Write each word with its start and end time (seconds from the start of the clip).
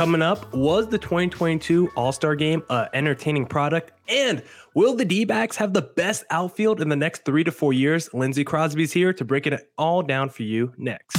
Coming 0.00 0.22
up, 0.22 0.54
was 0.54 0.88
the 0.88 0.96
2022 0.96 1.90
All 1.94 2.10
Star 2.10 2.34
Game 2.34 2.62
an 2.70 2.88
entertaining 2.94 3.44
product? 3.44 3.92
And 4.08 4.42
will 4.72 4.94
the 4.94 5.04
D 5.04 5.26
backs 5.26 5.56
have 5.58 5.74
the 5.74 5.82
best 5.82 6.24
outfield 6.30 6.80
in 6.80 6.88
the 6.88 6.96
next 6.96 7.26
three 7.26 7.44
to 7.44 7.52
four 7.52 7.74
years? 7.74 8.08
Lindsey 8.14 8.42
Crosby's 8.42 8.94
here 8.94 9.12
to 9.12 9.24
break 9.26 9.46
it 9.46 9.70
all 9.76 10.00
down 10.02 10.30
for 10.30 10.42
you 10.42 10.72
next. 10.78 11.18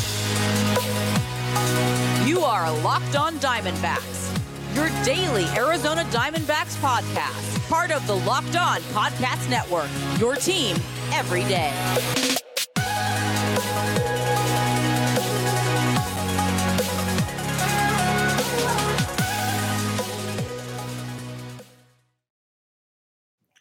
You 2.25 2.39
are 2.39 2.71
Locked 2.81 3.15
On 3.15 3.35
Diamondbacks, 3.35 4.35
your 4.75 4.89
daily 5.05 5.45
Arizona 5.55 6.01
Diamondbacks 6.05 6.75
podcast, 6.81 7.69
part 7.69 7.91
of 7.91 8.07
the 8.07 8.15
Locked 8.15 8.55
On 8.55 8.81
Podcast 8.95 9.47
Network, 9.47 9.91
your 10.19 10.33
team 10.33 10.75
every 11.13 11.41
day. 11.41 11.71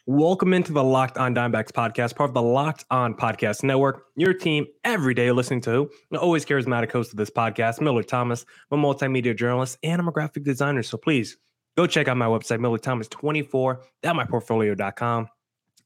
Welcome 0.07 0.55
into 0.55 0.73
the 0.73 0.83
Locked 0.83 1.19
On 1.19 1.35
Diamondbacks 1.35 1.71
podcast, 1.71 2.15
part 2.15 2.31
of 2.31 2.33
the 2.33 2.41
Locked 2.41 2.85
On 2.89 3.13
Podcast 3.13 3.61
Network. 3.61 4.05
Your 4.15 4.33
team 4.33 4.65
every 4.83 5.13
day 5.13 5.31
listening 5.31 5.61
to 5.61 5.91
the 6.09 6.19
always 6.19 6.43
charismatic 6.43 6.91
host 6.91 7.11
of 7.11 7.17
this 7.17 7.29
podcast, 7.29 7.81
Miller 7.81 8.01
Thomas. 8.01 8.43
I'm 8.71 8.83
a 8.83 8.83
multimedia 8.83 9.37
journalist 9.37 9.77
and 9.83 10.01
I'm 10.01 10.07
a 10.07 10.11
graphic 10.11 10.43
designer. 10.43 10.81
So 10.81 10.97
please 10.97 11.37
go 11.77 11.85
check 11.85 12.07
out 12.07 12.17
my 12.17 12.25
website, 12.25 12.57
millerthomas24.myportfolio.com. 12.57 15.29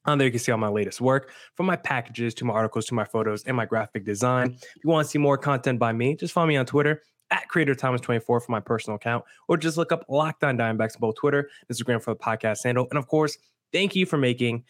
On 0.06 0.18
there, 0.18 0.28
you 0.28 0.32
can 0.32 0.40
see 0.40 0.54
all 0.54 0.60
my 0.60 0.70
latest 0.70 1.02
work 1.02 1.32
from 1.56 1.66
my 1.66 1.76
packages 1.76 2.34
to 2.36 2.46
my 2.46 2.54
articles 2.54 2.86
to 2.86 2.94
my 2.94 3.04
photos 3.04 3.44
and 3.44 3.58
my 3.58 3.66
graphic 3.66 4.06
design. 4.06 4.54
If 4.54 4.64
you 4.82 4.92
want 4.92 5.08
to 5.08 5.12
see 5.12 5.20
more 5.20 5.38
content 5.38 5.78
by 5.78 5.92
me, 5.92 6.16
just 6.16 6.34
follow 6.34 6.48
me 6.48 6.56
on 6.56 6.66
Twitter 6.66 7.02
at 7.32 7.50
Creator 7.50 7.76
Thomas24 7.76 8.24
for 8.24 8.46
my 8.48 8.62
personal 8.62 8.96
account, 8.96 9.26
or 9.50 9.58
just 9.58 9.76
look 9.76 9.92
up 9.92 10.06
Locked 10.08 10.46
On 10.46 10.58
Diamondbacks 10.58 10.96
on 10.96 11.02
both 11.02 11.16
Twitter, 11.16 11.50
Instagram 11.70 12.02
for 12.02 12.14
the 12.14 12.20
podcast 12.20 12.64
handle. 12.64 12.88
And 12.92 12.98
of 12.98 13.08
course, 13.08 13.38
Thank 13.72 13.96
you 13.96 14.06
for 14.06 14.18
making 14.18 14.64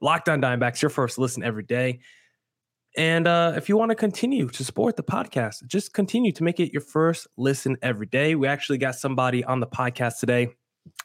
Locked 0.00 0.28
On 0.28 0.40
Diamondbacks 0.40 0.82
your 0.82 0.90
first 0.90 1.18
listen 1.18 1.42
every 1.42 1.62
day. 1.62 2.00
And 2.96 3.26
uh, 3.26 3.54
if 3.56 3.68
you 3.68 3.76
want 3.76 3.90
to 3.90 3.94
continue 3.94 4.48
to 4.48 4.64
support 4.64 4.96
the 4.96 5.02
podcast, 5.02 5.66
just 5.66 5.94
continue 5.94 6.32
to 6.32 6.44
make 6.44 6.60
it 6.60 6.72
your 6.72 6.82
first 6.82 7.26
listen 7.38 7.76
every 7.80 8.06
day. 8.06 8.34
We 8.34 8.46
actually 8.46 8.78
got 8.78 8.96
somebody 8.96 9.42
on 9.44 9.60
the 9.60 9.66
podcast 9.66 10.18
today 10.18 10.54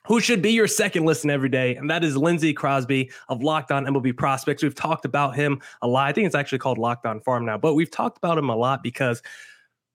who 0.05 0.19
should 0.19 0.41
be 0.41 0.51
your 0.51 0.67
second 0.67 1.05
listen 1.05 1.29
every 1.29 1.49
day, 1.49 1.75
and 1.75 1.89
that 1.89 2.03
is 2.03 2.17
Lindsey 2.17 2.53
Crosby 2.53 3.11
of 3.29 3.43
Locked 3.43 3.71
On 3.71 3.85
MLB 3.85 4.17
Prospects. 4.17 4.63
We've 4.63 4.75
talked 4.75 5.05
about 5.05 5.35
him 5.35 5.61
a 5.81 5.87
lot. 5.87 6.07
I 6.07 6.13
think 6.13 6.25
it's 6.25 6.35
actually 6.35 6.59
called 6.59 6.77
Locked 6.77 7.05
On 7.05 7.19
Farm 7.21 7.45
now, 7.45 7.57
but 7.57 7.73
we've 7.73 7.91
talked 7.91 8.17
about 8.17 8.37
him 8.37 8.49
a 8.49 8.55
lot 8.55 8.83
because 8.83 9.21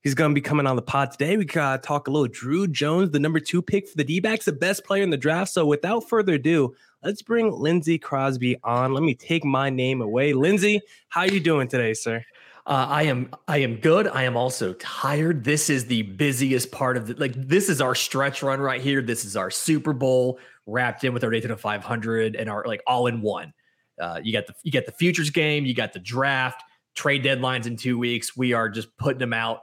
He's 0.03 0.15
going 0.15 0.33
to 0.33 0.35
be 0.35 0.41
coming 0.41 0.67
on 0.67 0.75
the 0.75 0.83
pod 0.83 1.13
today. 1.13 1.37
We 1.37 1.45
got 1.45 1.81
to 1.81 1.87
talk 1.87 2.09
a 2.09 2.11
little 2.11 2.29
Druw 2.29 2.71
Jones, 2.71 3.13
the 3.13 3.21
number 3.21 3.39
two 3.39 3.63
pick 3.63 3.89
for 3.89 3.97
the 3.97 4.03
D 4.03 4.19
backs, 4.19 4.45
the 4.45 4.53
best 4.53 4.85
player 4.85 5.03
in 5.05 5.11
the 5.11 5.17
draft. 5.17 5.53
So 5.53 5.65
without 5.65 6.09
further 6.09 6.35
ado, 6.35 6.75
let's 7.05 7.23
bring 7.23 7.53
Lindsey 7.53 7.99
Crosby 7.99 8.59
on. 8.65 8.95
Let 8.95 9.05
me 9.05 9.15
take 9.15 9.45
my 9.45 9.71
name 9.71 10.03
away. 10.03 10.33
Lindsey, 10.33 10.81
how 11.09 11.23
you 11.23 11.39
doing 11.39 11.69
today, 11.69 11.95
sir? 11.95 12.25
Uh, 12.67 12.87
I 12.89 13.03
am 13.05 13.31
I 13.49 13.59
am 13.59 13.77
good. 13.77 14.09
I 14.09 14.23
am 14.25 14.37
also 14.37 14.73
tired. 14.75 15.45
This 15.45 15.69
is 15.71 15.87
the 15.87 16.03
busiest 16.03 16.71
part 16.71 16.97
of 16.97 17.09
the 17.09 17.15
like 17.15 17.35
this 17.35 17.69
is 17.69 17.81
our 17.81 17.95
stretch 17.95 18.43
run 18.43 18.61
right 18.61 18.81
here. 18.81 19.03
This 19.03 19.25
is 19.25 19.37
our 19.37 19.51
Super 19.51 19.93
Bowl 19.93 20.39
wrapped 20.67 21.03
in 21.03 21.13
with 21.13 21.25
our 21.25 21.31
Daytona 21.31 21.57
500 21.57 22.37
and 22.37 22.49
our 22.49 22.65
like 22.65 22.81
all 22.87 23.09
in 23.09 23.21
one. 23.21 23.53
Uh, 24.01 24.21
you 24.23 24.33
got 24.33 24.47
the 24.47 24.55
you 24.63 24.71
got 24.71 24.87
the 24.87 24.93
futures 24.93 25.31
game, 25.31 25.65
you 25.65 25.75
got 25.75 25.93
the 25.93 25.99
draft, 25.99 26.63
trade 26.95 27.25
deadlines 27.25 27.67
in 27.67 27.77
two 27.77 27.99
weeks. 27.99 28.37
We 28.37 28.53
are 28.53 28.69
just 28.69 28.97
putting 28.97 29.19
them 29.19 29.33
out 29.33 29.63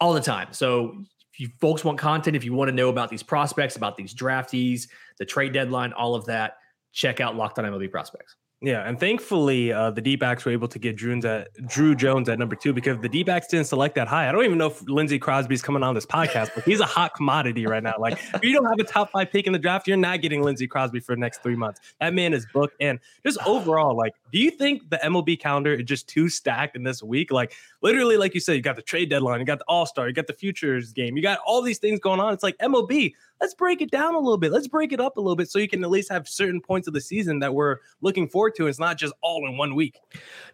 all 0.00 0.12
the 0.12 0.20
time. 0.20 0.48
So 0.52 1.04
if 1.32 1.40
you 1.40 1.48
folks 1.60 1.84
want 1.84 1.98
content, 1.98 2.36
if 2.36 2.44
you 2.44 2.52
want 2.52 2.68
to 2.68 2.74
know 2.74 2.88
about 2.88 3.08
these 3.08 3.22
prospects, 3.22 3.76
about 3.76 3.96
these 3.96 4.14
draftees, 4.14 4.88
the 5.18 5.24
trade 5.24 5.52
deadline, 5.52 5.92
all 5.92 6.14
of 6.14 6.24
that, 6.26 6.56
check 6.92 7.20
out 7.20 7.36
Locked 7.36 7.58
On 7.58 7.64
MLB 7.64 7.90
Prospects. 7.90 8.36
Yeah, 8.62 8.86
and 8.86 9.00
thankfully 9.00 9.72
uh, 9.72 9.90
the 9.90 10.02
D 10.02 10.16
backs 10.16 10.44
were 10.44 10.52
able 10.52 10.68
to 10.68 10.78
get 10.78 10.94
Druw, 10.94 11.24
at, 11.24 11.54
Druw 11.62 11.96
Jones 11.96 12.28
at 12.28 12.38
number 12.38 12.54
two 12.54 12.74
because 12.74 12.98
the 12.98 13.08
D 13.08 13.22
backs 13.22 13.46
didn't 13.46 13.68
select 13.68 13.94
that 13.94 14.06
high. 14.06 14.28
I 14.28 14.32
don't 14.32 14.44
even 14.44 14.58
know 14.58 14.66
if 14.66 14.82
Lindsey 14.86 15.18
Crosby's 15.18 15.62
coming 15.62 15.82
on 15.82 15.94
this 15.94 16.04
podcast, 16.04 16.50
but 16.54 16.64
he's 16.64 16.80
a 16.80 16.84
hot 16.84 17.14
commodity 17.14 17.64
right 17.66 17.82
now. 17.82 17.94
Like, 17.98 18.18
if 18.34 18.44
you 18.44 18.52
don't 18.52 18.66
have 18.66 18.78
a 18.78 18.84
top 18.84 19.12
five 19.12 19.32
pick 19.32 19.46
in 19.46 19.54
the 19.54 19.58
draft, 19.58 19.88
you're 19.88 19.96
not 19.96 20.20
getting 20.20 20.42
Lindsey 20.42 20.66
Crosby 20.66 21.00
for 21.00 21.14
the 21.14 21.20
next 21.20 21.42
three 21.42 21.56
months. 21.56 21.80
That 22.00 22.12
man 22.12 22.34
is 22.34 22.46
booked. 22.52 22.76
And 22.80 23.00
just 23.24 23.38
overall, 23.46 23.96
like, 23.96 24.12
do 24.30 24.38
you 24.38 24.50
think 24.50 24.90
the 24.90 24.98
MLB 24.98 25.40
calendar 25.40 25.72
is 25.72 25.86
just 25.86 26.06
too 26.06 26.28
stacked 26.28 26.76
in 26.76 26.82
this 26.82 27.02
week? 27.02 27.32
Like, 27.32 27.54
literally, 27.80 28.18
like 28.18 28.34
you 28.34 28.40
said, 28.40 28.56
you 28.56 28.62
got 28.62 28.76
the 28.76 28.82
trade 28.82 29.08
deadline, 29.08 29.40
you 29.40 29.46
got 29.46 29.60
the 29.60 29.64
All 29.68 29.86
Star, 29.86 30.06
you 30.06 30.12
got 30.12 30.26
the 30.26 30.34
futures 30.34 30.92
game, 30.92 31.16
you 31.16 31.22
got 31.22 31.38
all 31.46 31.62
these 31.62 31.78
things 31.78 31.98
going 31.98 32.20
on. 32.20 32.34
It's 32.34 32.42
like 32.42 32.58
MLB, 32.58 33.14
let's 33.40 33.54
break 33.54 33.80
it 33.80 33.90
down 33.90 34.14
a 34.14 34.18
little 34.18 34.38
bit. 34.38 34.52
Let's 34.52 34.68
break 34.68 34.92
it 34.92 35.00
up 35.00 35.16
a 35.16 35.20
little 35.20 35.36
bit 35.36 35.50
so 35.50 35.58
you 35.58 35.68
can 35.68 35.82
at 35.82 35.90
least 35.90 36.10
have 36.10 36.28
certain 36.28 36.60
points 36.60 36.86
of 36.86 36.94
the 36.94 37.00
season 37.00 37.38
that 37.40 37.54
we're 37.54 37.78
looking 38.00 38.28
forward 38.28 38.54
to. 38.56 38.66
It's 38.66 38.78
not 38.78 38.98
just 38.98 39.14
all 39.22 39.46
in 39.48 39.56
one 39.56 39.74
week. 39.74 39.98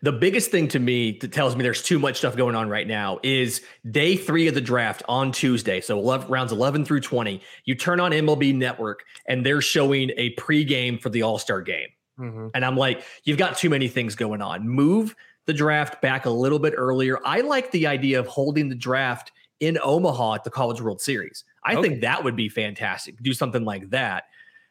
The 0.03 0.13
biggest 0.13 0.51
thing 0.51 0.69
to 0.69 0.79
me 0.79 1.19
that 1.21 1.33
tells 1.33 1.57
me 1.57 1.63
there's 1.63 1.83
too 1.83 1.99
much 1.99 2.19
stuff 2.19 2.37
going 2.37 2.55
on 2.55 2.69
right 2.69 2.87
now 2.87 3.19
is 3.23 3.63
day 3.91 4.17
three 4.17 4.47
of 4.47 4.55
the 4.55 4.61
draft 4.61 5.03
on 5.09 5.33
Tuesday. 5.33 5.81
So 5.81 5.99
11, 5.99 6.29
rounds 6.29 6.53
11 6.53 6.85
through 6.85 7.01
20. 7.01 7.41
You 7.65 7.75
turn 7.75 8.01
on 8.01 8.13
MLB 8.13 8.55
Network 8.55 9.05
and 9.27 9.45
they're 9.45 9.61
showing 9.61 10.11
a 10.17 10.35
pregame 10.37 11.01
for 11.01 11.11
the 11.11 11.23
All 11.23 11.39
Star 11.39 11.63
game. 11.63 11.89
Mm-hmm. 12.19 12.49
And 12.55 12.65
I'm 12.65 12.77
like, 12.77 13.03
you've 13.25 13.39
got 13.39 13.57
too 13.57 13.69
many 13.69 13.89
things 13.89 14.15
going 14.15 14.41
on. 14.41 14.67
Move 14.67 15.15
the 15.47 15.53
draft 15.53 16.01
back 16.03 16.27
a 16.27 16.31
little 16.31 16.59
bit 16.59 16.75
earlier. 16.77 17.19
I 17.25 17.41
like 17.41 17.71
the 17.71 17.87
idea 17.87 18.19
of 18.19 18.27
holding 18.27 18.69
the 18.69 18.75
draft 18.75 19.33
in 19.61 19.79
Omaha 19.83 20.35
at 20.35 20.45
the 20.45 20.51
College 20.51 20.81
World 20.81 21.01
Series. 21.01 21.45
I 21.65 21.75
okay. 21.75 21.89
think 21.89 22.01
that 22.03 22.23
would 22.23 22.37
be 22.37 22.49
fantastic. 22.49 23.21
Do 23.23 23.33
something 23.33 23.65
like 23.65 23.91
that. 23.91 24.25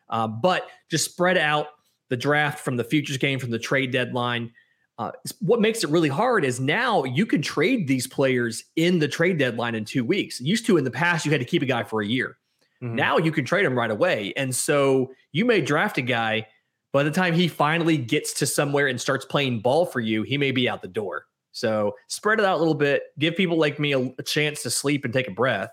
Uh, 0.09 0.27
but 0.27 0.69
just 0.89 1.05
spread 1.05 1.37
out 1.37 1.67
the 2.09 2.17
draft 2.17 2.59
from 2.59 2.77
the 2.77 2.83
futures 2.83 3.17
game, 3.17 3.39
from 3.39 3.51
the 3.51 3.59
trade 3.59 3.91
deadline. 3.91 4.51
Uh, 4.97 5.11
what 5.41 5.59
makes 5.59 5.83
it 5.83 5.89
really 5.89 6.09
hard 6.09 6.45
is 6.45 6.59
now 6.59 7.03
you 7.03 7.25
can 7.25 7.41
trade 7.41 7.87
these 7.87 8.07
players 8.07 8.63
in 8.75 8.99
the 8.99 9.07
trade 9.07 9.37
deadline 9.37 9.75
in 9.75 9.83
two 9.83 10.05
weeks. 10.05 10.39
Used 10.39 10.65
to 10.67 10.77
in 10.77 10.83
the 10.83 10.91
past, 10.91 11.25
you 11.25 11.31
had 11.31 11.41
to 11.41 11.45
keep 11.45 11.61
a 11.61 11.65
guy 11.65 11.83
for 11.83 12.01
a 12.01 12.05
year. 12.05 12.37
Mm-hmm. 12.81 12.95
Now 12.95 13.17
you 13.17 13.31
can 13.31 13.43
trade 13.43 13.65
him 13.65 13.77
right 13.77 13.91
away. 13.91 14.33
And 14.37 14.55
so 14.55 15.11
you 15.31 15.45
may 15.45 15.61
draft 15.61 15.97
a 15.97 16.01
guy. 16.01 16.47
By 16.93 17.03
the 17.03 17.11
time 17.11 17.33
he 17.33 17.49
finally 17.49 17.97
gets 17.97 18.33
to 18.35 18.45
somewhere 18.45 18.87
and 18.87 19.01
starts 19.01 19.25
playing 19.25 19.59
ball 19.59 19.85
for 19.85 19.99
you, 19.99 20.23
he 20.23 20.37
may 20.37 20.51
be 20.51 20.69
out 20.69 20.81
the 20.81 20.87
door. 20.87 21.25
So 21.55 21.95
spread 22.09 22.39
it 22.39 22.45
out 22.45 22.57
a 22.57 22.59
little 22.59 22.73
bit. 22.73 23.03
Give 23.17 23.33
people 23.33 23.57
like 23.57 23.79
me 23.79 23.93
a, 23.93 23.99
a 23.99 24.23
chance 24.23 24.61
to 24.63 24.69
sleep 24.69 25.05
and 25.05 25.13
take 25.13 25.29
a 25.29 25.31
breath 25.31 25.69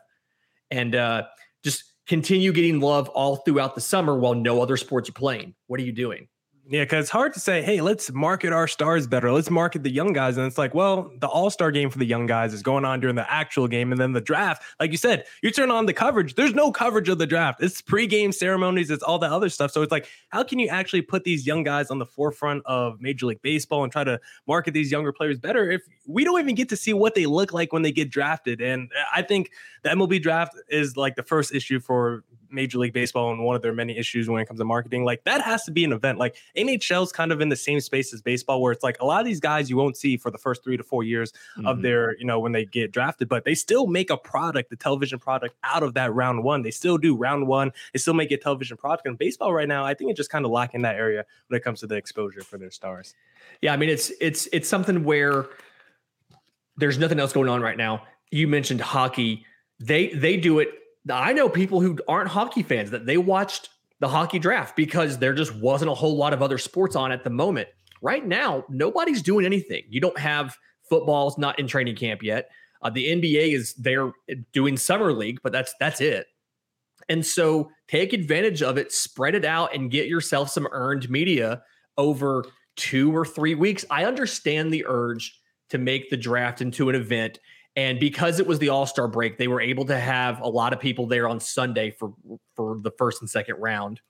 and 0.70 0.94
uh, 0.94 1.24
just 1.64 1.82
continue 2.06 2.52
getting 2.52 2.78
love 2.78 3.08
all 3.08 3.36
throughout 3.36 3.74
the 3.74 3.80
summer 3.80 4.16
while 4.16 4.34
no 4.34 4.62
other 4.62 4.76
sports 4.76 5.08
are 5.08 5.12
playing. 5.12 5.54
What 5.66 5.80
are 5.80 5.82
you 5.82 5.90
doing? 5.90 6.28
Yeah, 6.68 6.84
because 6.84 7.02
it's 7.02 7.10
hard 7.10 7.34
to 7.34 7.40
say, 7.40 7.60
hey, 7.60 7.80
let's 7.80 8.12
market 8.12 8.52
our 8.52 8.68
stars 8.68 9.08
better. 9.08 9.32
Let's 9.32 9.50
market 9.50 9.82
the 9.82 9.90
young 9.90 10.12
guys. 10.12 10.36
And 10.36 10.46
it's 10.46 10.58
like, 10.58 10.74
well, 10.74 11.10
the 11.18 11.26
all 11.26 11.50
star 11.50 11.72
game 11.72 11.90
for 11.90 11.98
the 11.98 12.06
young 12.06 12.26
guys 12.26 12.54
is 12.54 12.62
going 12.62 12.84
on 12.84 13.00
during 13.00 13.16
the 13.16 13.30
actual 13.30 13.66
game. 13.66 13.90
And 13.90 14.00
then 14.00 14.12
the 14.12 14.20
draft, 14.20 14.62
like 14.78 14.92
you 14.92 14.96
said, 14.96 15.24
you 15.42 15.50
turn 15.50 15.72
on 15.72 15.86
the 15.86 15.92
coverage. 15.92 16.36
There's 16.36 16.54
no 16.54 16.70
coverage 16.70 17.08
of 17.08 17.18
the 17.18 17.26
draft. 17.26 17.60
It's 17.62 17.82
pregame 17.82 18.32
ceremonies, 18.32 18.90
it's 18.90 19.02
all 19.02 19.18
that 19.18 19.32
other 19.32 19.48
stuff. 19.48 19.72
So 19.72 19.82
it's 19.82 19.90
like, 19.90 20.06
how 20.28 20.44
can 20.44 20.60
you 20.60 20.68
actually 20.68 21.02
put 21.02 21.24
these 21.24 21.48
young 21.48 21.64
guys 21.64 21.90
on 21.90 21.98
the 21.98 22.06
forefront 22.06 22.62
of 22.64 23.00
Major 23.00 23.26
League 23.26 23.42
Baseball 23.42 23.82
and 23.82 23.90
try 23.90 24.04
to 24.04 24.20
market 24.46 24.72
these 24.72 24.92
younger 24.92 25.12
players 25.12 25.40
better 25.40 25.68
if 25.68 25.82
we 26.06 26.24
don't 26.24 26.38
even 26.38 26.54
get 26.54 26.68
to 26.68 26.76
see 26.76 26.92
what 26.92 27.16
they 27.16 27.26
look 27.26 27.52
like 27.52 27.72
when 27.72 27.82
they 27.82 27.92
get 27.92 28.08
drafted? 28.08 28.60
And 28.60 28.88
I 29.12 29.22
think 29.22 29.50
the 29.82 29.90
MLB 29.90 30.22
draft 30.22 30.54
is 30.68 30.96
like 30.96 31.16
the 31.16 31.22
first 31.22 31.54
issue 31.54 31.80
for 31.80 32.24
Major 32.52 32.78
League 32.78 32.92
Baseball 32.92 33.32
and 33.32 33.42
one 33.42 33.56
of 33.56 33.62
their 33.62 33.72
many 33.72 33.96
issues 33.96 34.28
when 34.28 34.40
it 34.40 34.46
comes 34.46 34.60
to 34.60 34.64
marketing. 34.64 35.04
Like 35.04 35.24
that 35.24 35.40
has 35.40 35.64
to 35.64 35.70
be 35.70 35.84
an 35.84 35.92
event. 35.92 36.18
Like 36.18 36.36
NHL's 36.56 37.10
kind 37.10 37.32
of 37.32 37.40
in 37.40 37.48
the 37.48 37.56
same 37.56 37.80
space 37.80 38.12
as 38.12 38.20
baseball, 38.20 38.60
where 38.60 38.72
it's 38.72 38.82
like 38.82 39.00
a 39.00 39.04
lot 39.04 39.20
of 39.20 39.26
these 39.26 39.40
guys 39.40 39.70
you 39.70 39.76
won't 39.76 39.96
see 39.96 40.16
for 40.16 40.30
the 40.30 40.38
first 40.38 40.62
three 40.62 40.76
to 40.76 40.82
four 40.82 41.02
years 41.02 41.32
mm-hmm. 41.56 41.66
of 41.66 41.82
their, 41.82 42.16
you 42.18 42.24
know, 42.24 42.38
when 42.38 42.52
they 42.52 42.64
get 42.64 42.92
drafted, 42.92 43.28
but 43.28 43.44
they 43.44 43.54
still 43.54 43.86
make 43.86 44.10
a 44.10 44.16
product, 44.16 44.70
the 44.70 44.76
television 44.76 45.18
product 45.18 45.56
out 45.64 45.82
of 45.82 45.94
that 45.94 46.12
round 46.14 46.44
one. 46.44 46.62
They 46.62 46.70
still 46.70 46.98
do 46.98 47.16
round 47.16 47.46
one. 47.48 47.72
They 47.92 47.98
still 47.98 48.14
make 48.14 48.30
a 48.30 48.36
television 48.36 48.76
product. 48.76 49.06
And 49.06 49.18
baseball 49.18 49.52
right 49.52 49.68
now, 49.68 49.84
I 49.84 49.94
think 49.94 50.10
it's 50.10 50.18
just 50.18 50.30
kind 50.30 50.44
of 50.44 50.50
lacking 50.50 50.82
that 50.82 50.96
area 50.96 51.24
when 51.48 51.56
it 51.58 51.64
comes 51.64 51.80
to 51.80 51.86
the 51.86 51.96
exposure 51.96 52.42
for 52.42 52.58
their 52.58 52.70
stars. 52.70 53.14
Yeah, 53.60 53.72
I 53.72 53.76
mean 53.76 53.88
it's 53.88 54.12
it's 54.20 54.48
it's 54.52 54.68
something 54.68 55.04
where 55.04 55.46
there's 56.76 56.98
nothing 56.98 57.20
else 57.20 57.32
going 57.32 57.48
on 57.48 57.60
right 57.60 57.76
now. 57.76 58.04
You 58.30 58.48
mentioned 58.48 58.80
hockey. 58.80 59.46
They 59.82 60.08
they 60.08 60.36
do 60.36 60.58
it 60.58 60.68
I 61.10 61.32
know 61.32 61.48
people 61.48 61.80
who 61.80 61.98
aren't 62.06 62.28
hockey 62.28 62.62
fans 62.62 62.90
that 62.90 63.06
they 63.06 63.16
watched 63.16 63.70
the 64.00 64.08
hockey 64.08 64.38
draft 64.38 64.76
because 64.76 65.18
there 65.18 65.34
just 65.34 65.54
wasn't 65.54 65.90
a 65.90 65.94
whole 65.94 66.16
lot 66.16 66.32
of 66.32 66.42
other 66.42 66.58
sports 66.58 66.96
on 66.96 67.10
at 67.12 67.24
the 67.24 67.30
moment. 67.30 67.68
Right 68.00 68.26
now, 68.26 68.64
nobody's 68.68 69.22
doing 69.22 69.46
anything. 69.46 69.82
You 69.88 70.00
don't 70.00 70.18
have 70.18 70.56
football's 70.88 71.38
not 71.38 71.58
in 71.58 71.66
training 71.66 71.96
camp 71.96 72.22
yet. 72.22 72.50
Uh, 72.82 72.90
the 72.90 73.06
NBA 73.06 73.54
is 73.54 73.74
there 73.74 74.12
doing 74.52 74.76
summer 74.76 75.12
league, 75.12 75.40
but 75.42 75.52
that's 75.52 75.74
that's 75.78 76.00
it. 76.00 76.26
And 77.08 77.24
so 77.24 77.70
take 77.88 78.12
advantage 78.12 78.62
of 78.62 78.76
it, 78.76 78.92
spread 78.92 79.34
it 79.34 79.44
out, 79.44 79.74
and 79.74 79.90
get 79.90 80.06
yourself 80.06 80.50
some 80.50 80.68
earned 80.70 81.10
media 81.10 81.62
over 81.96 82.44
two 82.76 83.14
or 83.14 83.24
three 83.24 83.54
weeks. 83.54 83.84
I 83.90 84.04
understand 84.04 84.72
the 84.72 84.84
urge 84.86 85.38
to 85.70 85.78
make 85.78 86.10
the 86.10 86.16
draft 86.16 86.60
into 86.60 86.88
an 86.88 86.94
event 86.94 87.38
And 87.74 87.98
because 87.98 88.38
it 88.38 88.46
was 88.46 88.58
the 88.58 88.68
All 88.68 88.86
Star 88.86 89.08
break, 89.08 89.38
they 89.38 89.48
were 89.48 89.60
able 89.60 89.84
to 89.86 89.98
have 89.98 90.40
a 90.40 90.48
lot 90.48 90.72
of 90.72 90.80
people 90.80 91.06
there 91.06 91.28
on 91.28 91.40
Sunday 91.40 91.90
for 91.90 92.12
for 92.54 92.78
the 92.82 92.90
first 92.98 93.22
and 93.22 93.30
second 93.30 93.56
round, 93.56 94.00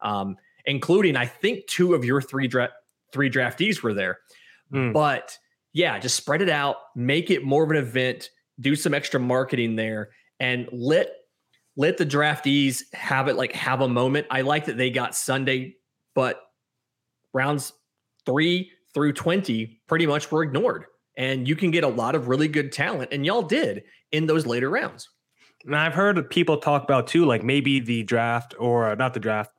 um, 0.00 0.36
including 0.64 1.16
I 1.16 1.26
think 1.26 1.66
two 1.66 1.94
of 1.94 2.04
your 2.04 2.22
three 2.22 2.48
dra- 2.48 2.72
three 3.12 3.30
draftees 3.30 3.82
were 3.82 3.92
there. 3.94 4.20
Mm. 4.72 4.92
But 4.92 5.38
yeah, 5.72 5.98
just 5.98 6.16
spread 6.16 6.42
it 6.42 6.48
out, 6.48 6.76
make 6.96 7.30
it 7.30 7.44
more 7.44 7.64
of 7.64 7.70
an 7.70 7.76
event, 7.76 8.30
do 8.60 8.74
some 8.74 8.94
extra 8.94 9.20
marketing 9.20 9.76
there, 9.76 10.10
and 10.40 10.68
let 10.72 11.12
let 11.76 11.96
the 11.96 12.06
draftees 12.06 12.82
have 12.94 13.28
it 13.28 13.36
like 13.36 13.52
have 13.52 13.80
a 13.80 13.88
moment. 13.88 14.26
I 14.30 14.42
like 14.42 14.66
that 14.66 14.76
they 14.76 14.90
got 14.90 15.14
Sunday, 15.14 15.76
but 16.14 16.40
rounds 17.32 17.72
three 18.26 18.70
through 18.94 19.14
20 19.14 19.80
pretty 19.86 20.06
much 20.06 20.30
were 20.30 20.42
ignored. 20.42 20.86
And 21.16 21.46
you 21.46 21.56
can 21.56 21.70
get 21.70 21.84
a 21.84 21.88
lot 21.88 22.14
of 22.14 22.28
really 22.28 22.48
good 22.48 22.72
talent, 22.72 23.12
and 23.12 23.26
y'all 23.26 23.42
did 23.42 23.84
in 24.12 24.26
those 24.26 24.46
later 24.46 24.70
rounds. 24.70 25.08
And 25.64 25.76
I've 25.76 25.94
heard 25.94 26.28
people 26.30 26.56
talk 26.56 26.82
about 26.82 27.06
too, 27.06 27.24
like 27.24 27.42
maybe 27.42 27.80
the 27.80 28.02
draft 28.02 28.54
or 28.58 28.90
uh, 28.90 28.94
not 28.94 29.14
the 29.14 29.20
draft, 29.20 29.50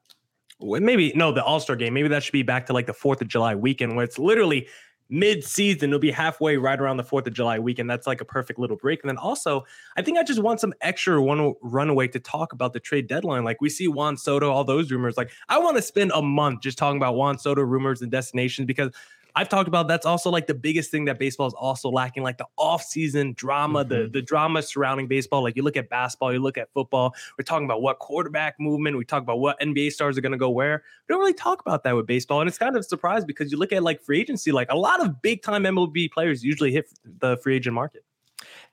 maybe 0.60 1.14
no, 1.16 1.32
the 1.32 1.44
All 1.44 1.60
Star 1.60 1.76
game. 1.76 1.94
Maybe 1.94 2.08
that 2.10 2.24
should 2.24 2.34
be 2.34 2.44
back 2.44 2.66
to 2.68 2.74
like 2.74 2.88
the 2.88 2.94
Fourth 2.94 3.22
of 3.22 3.28
July 3.28 3.56
weekend, 3.56 3.96
where 3.96 4.04
it's 4.04 4.20
literally 4.20 4.68
mid-season 5.10 5.90
it'll 5.90 6.00
be 6.00 6.10
halfway 6.10 6.58
right 6.58 6.80
around 6.80 6.98
the 6.98 7.04
fourth 7.04 7.28
of 7.28 7.34
july 7.34 7.60
weekend 7.60 7.90
that's 7.90 8.08
like 8.08 8.22
a 8.22 8.26
perfect 8.26 8.58
little 8.58 8.78
break 8.78 9.02
and 9.04 9.10
then 9.10 9.18
also 9.18 9.64
i 9.98 10.02
think 10.02 10.18
i 10.18 10.24
just 10.24 10.42
want 10.42 10.60
some 10.60 10.74
extra 10.82 11.22
one 11.22 11.54
runaway 11.62 12.08
to 12.08 12.20
talk 12.20 12.54
about 12.54 12.74
the 12.74 12.80
trade 12.80 13.06
deadline 13.08 13.44
like 13.44 13.60
we 13.60 13.70
see 13.70 13.88
juan 13.88 14.18
soto 14.18 14.50
all 14.50 14.64
those 14.64 14.92
rumors 14.92 15.18
like 15.18 15.30
i 15.50 15.60
want 15.60 15.76
to 15.76 15.82
spend 15.82 16.12
a 16.16 16.22
month 16.22 16.62
just 16.62 16.78
talking 16.78 16.98
about 16.98 17.16
juan 17.16 17.38
soto 17.38 17.62
rumors 17.62 18.02
and 18.02 18.12
destinations 18.12 18.66
because 18.66 18.92
I've 19.36 19.50
talked 19.50 19.68
about 19.68 19.88
that's 19.88 20.06
also 20.06 20.30
like 20.30 20.46
the 20.46 20.54
biggest 20.54 20.92
thing 20.92 21.06
that 21.06 21.18
baseball 21.18 21.48
is 21.48 21.54
also 21.54 21.90
lacking, 21.90 22.24
like 22.24 22.38
the 22.38 22.46
off-season 22.58 23.34
drama, 23.34 23.84
mm-hmm. 23.84 23.90
the 23.90 24.10
the 24.10 24.22
drama 24.22 24.62
surrounding 24.62 25.08
baseball. 25.08 25.42
Like 25.42 25.56
you 25.56 25.64
look 25.64 25.78
at 25.78 25.90
basketball, 25.90 26.32
you 26.34 26.40
look 26.40 26.58
at 26.58 26.72
football. 26.74 27.16
We're 27.38 27.44
talking 27.44 27.66
about 27.66 27.82
what 27.82 28.00
quarterback 28.00 28.60
movement. 28.60 28.98
We 28.98 29.06
talk 29.06 29.24
about 29.24 29.40
what 29.40 29.60
NBA 29.60 29.92
stars 29.92 30.18
are 30.18 30.22
going 30.22 30.34
to 30.34 30.38
go 30.38 30.50
where. 30.50 30.84
We 31.08 31.14
don't 31.14 31.20
really 31.20 31.34
talk 31.34 31.62
about 31.62 31.84
that 31.84 31.96
with 31.96 32.06
baseball, 32.06 32.42
and 32.42 32.48
it's 32.48 32.58
kind 32.58 32.78
of 32.78 32.86
surprised 32.86 33.26
because 33.26 33.52
you 33.52 33.58
look 33.58 33.72
at 33.72 33.82
like 33.82 34.02
free 34.02 34.22
agency. 34.22 34.52
Like 34.52 34.72
a 34.72 34.78
lot 34.78 35.04
of 35.04 35.22
big 35.22 35.42
time 35.42 35.64
MLB 35.64 36.12
players 36.12 36.44
usually 36.44 36.72
hit 36.72 36.88
the 37.20 37.38
free 37.38 37.56
agent 37.56 37.74
market. 37.74 38.04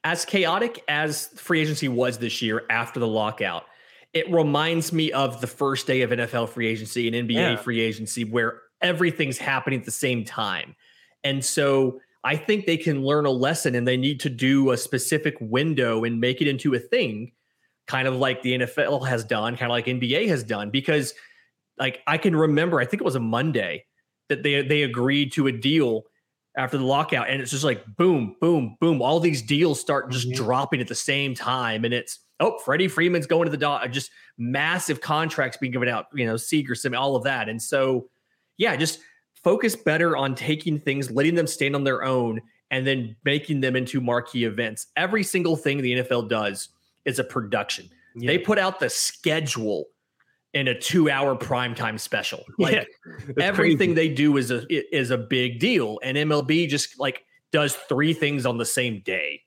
As 0.04 0.24
chaotic 0.24 0.82
as 0.88 1.28
free 1.36 1.60
agency 1.60 1.88
was 1.88 2.18
this 2.18 2.42
year 2.42 2.64
after 2.70 3.00
the 3.00 3.06
lockout, 3.06 3.64
it 4.12 4.30
reminds 4.30 4.92
me 4.92 5.12
of 5.12 5.40
the 5.40 5.46
first 5.46 5.86
day 5.86 6.02
of 6.02 6.10
NFL 6.10 6.48
free 6.50 6.66
agency 6.66 7.06
and 7.06 7.28
NBA 7.28 7.34
yeah. 7.34 7.56
free 7.56 7.80
agency, 7.80 8.24
where 8.24 8.62
everything's 8.82 9.38
happening 9.38 9.78
at 9.80 9.84
the 9.84 9.90
same 9.90 10.24
time. 10.24 10.74
And 11.24 11.44
so 11.44 12.00
I 12.24 12.36
think 12.36 12.66
they 12.66 12.76
can 12.76 13.02
learn 13.02 13.26
a 13.26 13.30
lesson 13.30 13.74
and 13.74 13.86
they 13.86 13.96
need 13.96 14.20
to 14.20 14.30
do 14.30 14.72
a 14.72 14.76
specific 14.76 15.36
window 15.40 16.04
and 16.04 16.20
make 16.20 16.40
it 16.40 16.48
into 16.48 16.74
a 16.74 16.78
thing, 16.78 17.32
kind 17.86 18.06
of 18.06 18.16
like 18.16 18.42
the 18.42 18.58
NFL 18.58 19.06
has 19.08 19.24
done, 19.24 19.56
kind 19.56 19.70
of 19.70 19.74
like 19.74 19.86
NBA 19.86 20.28
has 20.28 20.42
done. 20.42 20.70
Because 20.70 21.14
like 21.78 22.02
I 22.06 22.18
can 22.18 22.36
remember, 22.36 22.80
I 22.80 22.84
think 22.84 23.00
it 23.00 23.04
was 23.04 23.16
a 23.16 23.20
Monday 23.20 23.86
that 24.28 24.42
they 24.42 24.62
they 24.62 24.82
agreed 24.82 25.32
to 25.32 25.46
a 25.46 25.52
deal 25.52 26.04
after 26.56 26.76
the 26.76 26.84
lockout, 26.84 27.28
and 27.28 27.40
it's 27.40 27.50
just 27.50 27.64
like 27.64 27.84
boom, 27.96 28.36
boom, 28.40 28.76
boom. 28.80 29.00
All 29.00 29.18
these 29.18 29.42
deals 29.42 29.80
start 29.80 30.10
just 30.10 30.28
mm-hmm. 30.28 30.44
dropping 30.44 30.80
at 30.80 30.88
the 30.88 30.94
same 30.94 31.34
time, 31.34 31.84
and 31.84 31.94
it's 31.94 32.20
oh, 32.38 32.58
Freddie 32.58 32.88
Freeman's 32.88 33.26
going 33.26 33.44
to 33.44 33.50
the 33.50 33.56
dot, 33.56 33.90
just 33.90 34.10
massive 34.38 35.00
contracts 35.00 35.58
being 35.58 35.72
given 35.72 35.88
out, 35.88 36.06
you 36.14 36.24
know, 36.24 36.38
Seager, 36.38 36.74
all 36.96 37.16
of 37.16 37.24
that, 37.24 37.48
and 37.48 37.60
so 37.60 38.08
yeah, 38.60 38.76
just 38.76 39.00
focus 39.42 39.74
better 39.74 40.18
on 40.18 40.34
taking 40.34 40.78
things, 40.78 41.10
letting 41.10 41.34
them 41.34 41.46
stand 41.46 41.74
on 41.74 41.82
their 41.82 42.04
own, 42.04 42.42
and 42.70 42.86
then 42.86 43.16
making 43.24 43.62
them 43.62 43.74
into 43.74 44.02
marquee 44.02 44.44
events. 44.44 44.88
Every 44.96 45.24
single 45.24 45.56
thing 45.56 45.80
the 45.80 45.94
NFL 45.94 46.28
does 46.28 46.68
is 47.06 47.18
a 47.18 47.24
production. 47.24 47.88
Yeah. 48.14 48.32
They 48.32 48.38
put 48.38 48.58
out 48.58 48.78
the 48.78 48.90
schedule 48.90 49.86
in 50.52 50.68
a 50.68 50.78
two-hour 50.78 51.36
primetime 51.36 51.98
special. 51.98 52.44
Like 52.58 52.74
yeah, 52.74 52.84
everything 53.40 53.94
crazy. 53.94 54.08
they 54.08 54.14
do 54.14 54.36
is 54.36 54.50
a 54.50 54.66
is 54.94 55.10
a 55.10 55.18
big 55.18 55.58
deal, 55.58 55.98
and 56.02 56.18
MLB 56.18 56.68
just 56.68 57.00
like 57.00 57.24
does 57.52 57.74
three 57.88 58.12
things 58.12 58.44
on 58.44 58.58
the 58.58 58.66
same 58.66 59.00
day. 59.00 59.40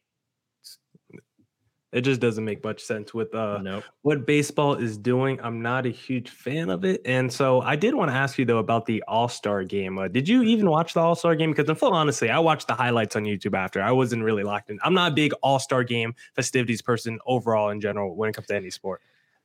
It 1.93 2.01
just 2.01 2.19
doesn't 2.19 2.43
make 2.43 2.63
much 2.63 2.83
sense 2.83 3.13
with 3.13 3.35
uh, 3.35 3.59
nope. 3.61 3.83
what 4.01 4.25
baseball 4.25 4.73
is 4.73 4.97
doing. 4.97 5.39
I'm 5.43 5.61
not 5.61 5.85
a 5.85 5.89
huge 5.89 6.27
fan 6.27 6.71
of 6.71 6.83
it, 6.83 7.01
and 7.05 7.31
so 7.31 7.61
I 7.61 7.75
did 7.75 7.93
want 7.93 8.09
to 8.09 8.15
ask 8.15 8.39
you 8.39 8.45
though 8.45 8.57
about 8.57 8.87
the 8.87 9.03
All 9.07 9.29
Star 9.29 9.63
game. 9.63 9.99
Uh, 9.99 10.07
did 10.07 10.27
you 10.27 10.41
even 10.41 10.69
watch 10.71 10.95
the 10.95 11.01
All 11.01 11.13
Star 11.13 11.35
game? 11.35 11.51
Because 11.51 11.69
in 11.69 11.75
full 11.75 11.93
honestly, 11.93 12.31
I 12.31 12.39
watched 12.39 12.67
the 12.67 12.73
highlights 12.73 13.15
on 13.15 13.25
YouTube 13.25 13.55
after. 13.55 13.79
I 13.79 13.91
wasn't 13.91 14.23
really 14.23 14.43
locked 14.43 14.71
in. 14.71 14.79
I'm 14.83 14.95
not 14.95 15.11
a 15.11 15.15
big 15.15 15.33
All 15.43 15.59
Star 15.59 15.83
game 15.83 16.15
festivities 16.33 16.81
person 16.81 17.19
overall 17.27 17.69
in 17.69 17.79
general 17.79 18.15
when 18.15 18.27
it 18.27 18.33
comes 18.33 18.47
to 18.47 18.55
any 18.55 18.71
sport. 18.71 19.01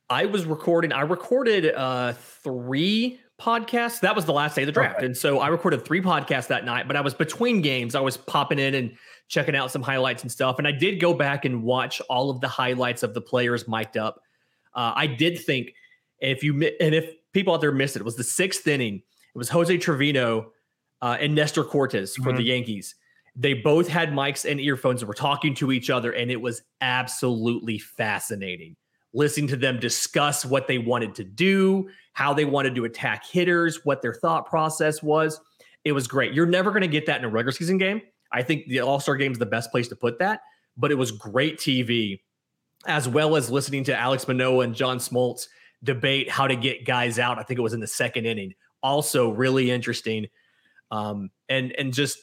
I 0.09 0.25
was 0.25 0.47
recording. 0.47 0.91
I 0.91 1.03
recorded 1.03 1.75
uh, 1.75 2.15
three 2.15 3.21
podcasts. 3.39 4.01
That 4.01 4.17
was 4.17 4.25
the 4.25 4.33
last 4.33 4.57
day 4.57 4.63
of 4.63 4.67
the 4.67 4.73
draft, 4.73 4.97
okay. 4.97 5.07
and 5.07 5.15
so 5.15 5.39
I 5.41 5.49
recorded 5.49 5.85
three 5.85 6.01
podcasts 6.01 6.47
that 6.47 6.65
night. 6.65 6.87
But 6.87 6.97
I 6.97 7.03
was 7.03 7.13
between 7.13 7.61
games. 7.61 7.95
I 7.95 8.01
was 8.01 8.17
popping 8.17 8.59
in 8.59 8.75
and 8.75 8.97
checking 9.29 9.55
out 9.55 9.71
some 9.71 9.83
highlights 9.83 10.23
and 10.23 10.33
stuff. 10.33 10.59
And 10.59 10.67
I 10.67 10.73
did 10.73 11.01
go 11.01 11.15
back 11.15 11.45
and 11.45 11.63
watch 11.63 12.01
all 12.09 12.31
of 12.31 12.41
the 12.41 12.49
highlights 12.49 13.03
of 13.03 13.15
the 13.15 13.21
players 13.21 13.69
mic'd 13.69 13.97
up. 13.97 14.21
Uh, 14.75 14.93
I 14.95 15.07
did 15.07 15.39
think 15.39 15.75
if 16.21 16.43
you 16.43 16.55
and 16.81 16.95
if 16.95 17.13
people 17.33 17.55
out 17.55 17.61
there 17.61 17.73
missed 17.73 17.97
it, 17.97 18.01
it 18.01 18.05
was 18.05 18.17
the 18.17 18.25
sixth 18.25 18.67
inning. 18.67 18.97
It 18.97 19.39
was 19.39 19.49
Jose 19.49 19.77
Trevino 19.79 20.53
uh, 21.03 21.17
and 21.21 21.35
Nestor 21.35 21.65
Cortes 21.65 22.17
for 22.17 22.23
mm-hmm. 22.23 22.37
the 22.37 22.45
Yankees. 22.45 22.95
They 23.37 23.55
both 23.55 23.87
had 23.87 24.11
mics 24.11 24.51
and 24.51 24.61
earphones 24.61 25.03
and 25.03 25.09
were 25.09 25.15
talking 25.15 25.55
to 25.57 25.71
each 25.71 25.91
other, 25.91 26.13
and 26.13 26.31
it 26.31 26.41
was 26.41 26.63
absolutely 26.81 27.79
fascinating 27.79 28.77
listening 29.15 29.49
to 29.49 29.57
them 29.57 29.79
discuss 29.79 30.45
what 30.45 30.67
they 30.67 30.79
wanted 30.79 31.15
to 31.17 31.25
do, 31.25 31.89
how 32.13 32.35
they 32.35 32.45
wanted 32.45 32.75
to 32.75 32.85
attack 32.85 33.25
hitters, 33.27 33.85
what 33.85 34.03
their 34.03 34.15
thought 34.15 34.47
process 34.47 35.03
was. 35.03 35.41
It 35.85 35.93
was 35.93 36.07
great. 36.07 36.33
You're 36.33 36.47
never 36.47 36.71
going 36.71 36.83
to 36.83 36.89
get 36.89 37.07
that 37.07 37.19
in 37.19 37.25
a 37.25 37.29
regular 37.29 37.53
season 37.53 37.79
game. 37.79 38.03
I 38.33 38.43
think 38.43 38.67
the 38.67 38.81
All 38.81 39.01
Star 39.01 39.17
game 39.17 39.33
is 39.33 39.39
the 39.39 39.47
best 39.47 39.71
place 39.71 39.89
to 39.89 39.97
put 39.97 40.19
that, 40.19 40.41
but 40.77 40.91
it 40.91 40.97
was 40.97 41.13
great 41.13 41.59
TV, 41.59 42.21
as 42.87 43.09
well 43.09 43.37
as 43.37 43.51
listening 43.51 43.85
to 43.85 43.95
Alek 43.95 44.27
Manoah 44.29 44.65
and 44.65 44.75
John 44.75 44.99
Smoltz 44.99 45.49
debate 45.83 46.31
how 46.31 46.47
to 46.47 46.57
get 46.57 46.85
guys 46.85 47.19
out. 47.19 47.39
I 47.39 47.43
think 47.43 47.59
it 47.59 47.63
was 47.63 47.73
in 47.73 47.81
the 47.81 47.87
second 47.87 48.27
inning. 48.27 48.55
Also, 48.83 49.31
really 49.31 49.71
interesting, 49.71 50.27
um, 50.91 51.31
and 51.49 51.73
and 51.73 51.93
just 51.93 52.19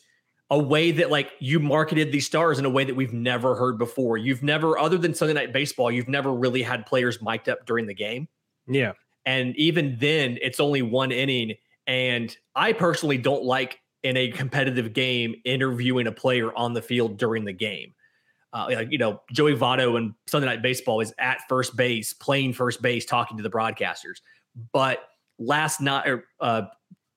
a 0.51 0.59
way 0.59 0.91
that 0.91 1.09
like 1.09 1.31
you 1.39 1.59
marketed 1.59 2.11
these 2.11 2.25
stars 2.25 2.59
in 2.59 2.65
a 2.65 2.69
way 2.69 2.83
that 2.83 2.95
we've 2.95 3.13
never 3.13 3.55
heard 3.55 3.79
before. 3.79 4.15
You've 4.17 4.43
never, 4.43 4.77
other 4.77 4.97
than 4.97 5.13
Sunday 5.15 5.33
Night 5.33 5.51
Baseball, 5.51 5.91
you've 5.91 6.07
never 6.07 6.31
really 6.31 6.61
had 6.61 6.85
players 6.85 7.19
mic'd 7.21 7.49
up 7.49 7.65
during 7.65 7.87
the 7.87 7.95
game. 7.95 8.27
Yeah, 8.67 8.93
and 9.25 9.55
even 9.57 9.97
then, 9.99 10.37
it's 10.41 10.59
only 10.59 10.81
one 10.81 11.11
inning. 11.11 11.55
And 11.87 12.35
I 12.55 12.73
personally 12.73 13.17
don't 13.17 13.43
like 13.43 13.79
in 14.05 14.15
a 14.17 14.29
competitive 14.29 14.93
game 14.93 15.33
interviewing 15.45 16.05
a 16.05 16.11
player 16.11 16.55
on 16.55 16.73
the 16.73 16.81
field 16.81 17.17
during 17.17 17.43
the 17.43 17.51
game. 17.51 17.91
Uh, 18.53 18.67
like, 18.69 18.91
you 18.91 18.99
know, 18.99 19.19
Joey 19.33 19.55
Votto 19.55 19.97
and 19.97 20.13
Sunday 20.27 20.45
Night 20.45 20.61
Baseball 20.61 21.01
is 21.01 21.11
at 21.17 21.39
first 21.49 21.75
base, 21.75 22.13
playing 22.13 22.53
first 22.53 22.83
base, 22.83 23.03
talking 23.03 23.35
to 23.35 23.41
the 23.41 23.49
broadcasters. 23.49 24.21
But 24.71 25.09
last 25.39 25.81
night, 25.81 26.07
er, 26.07 26.23
uh, 26.39 26.61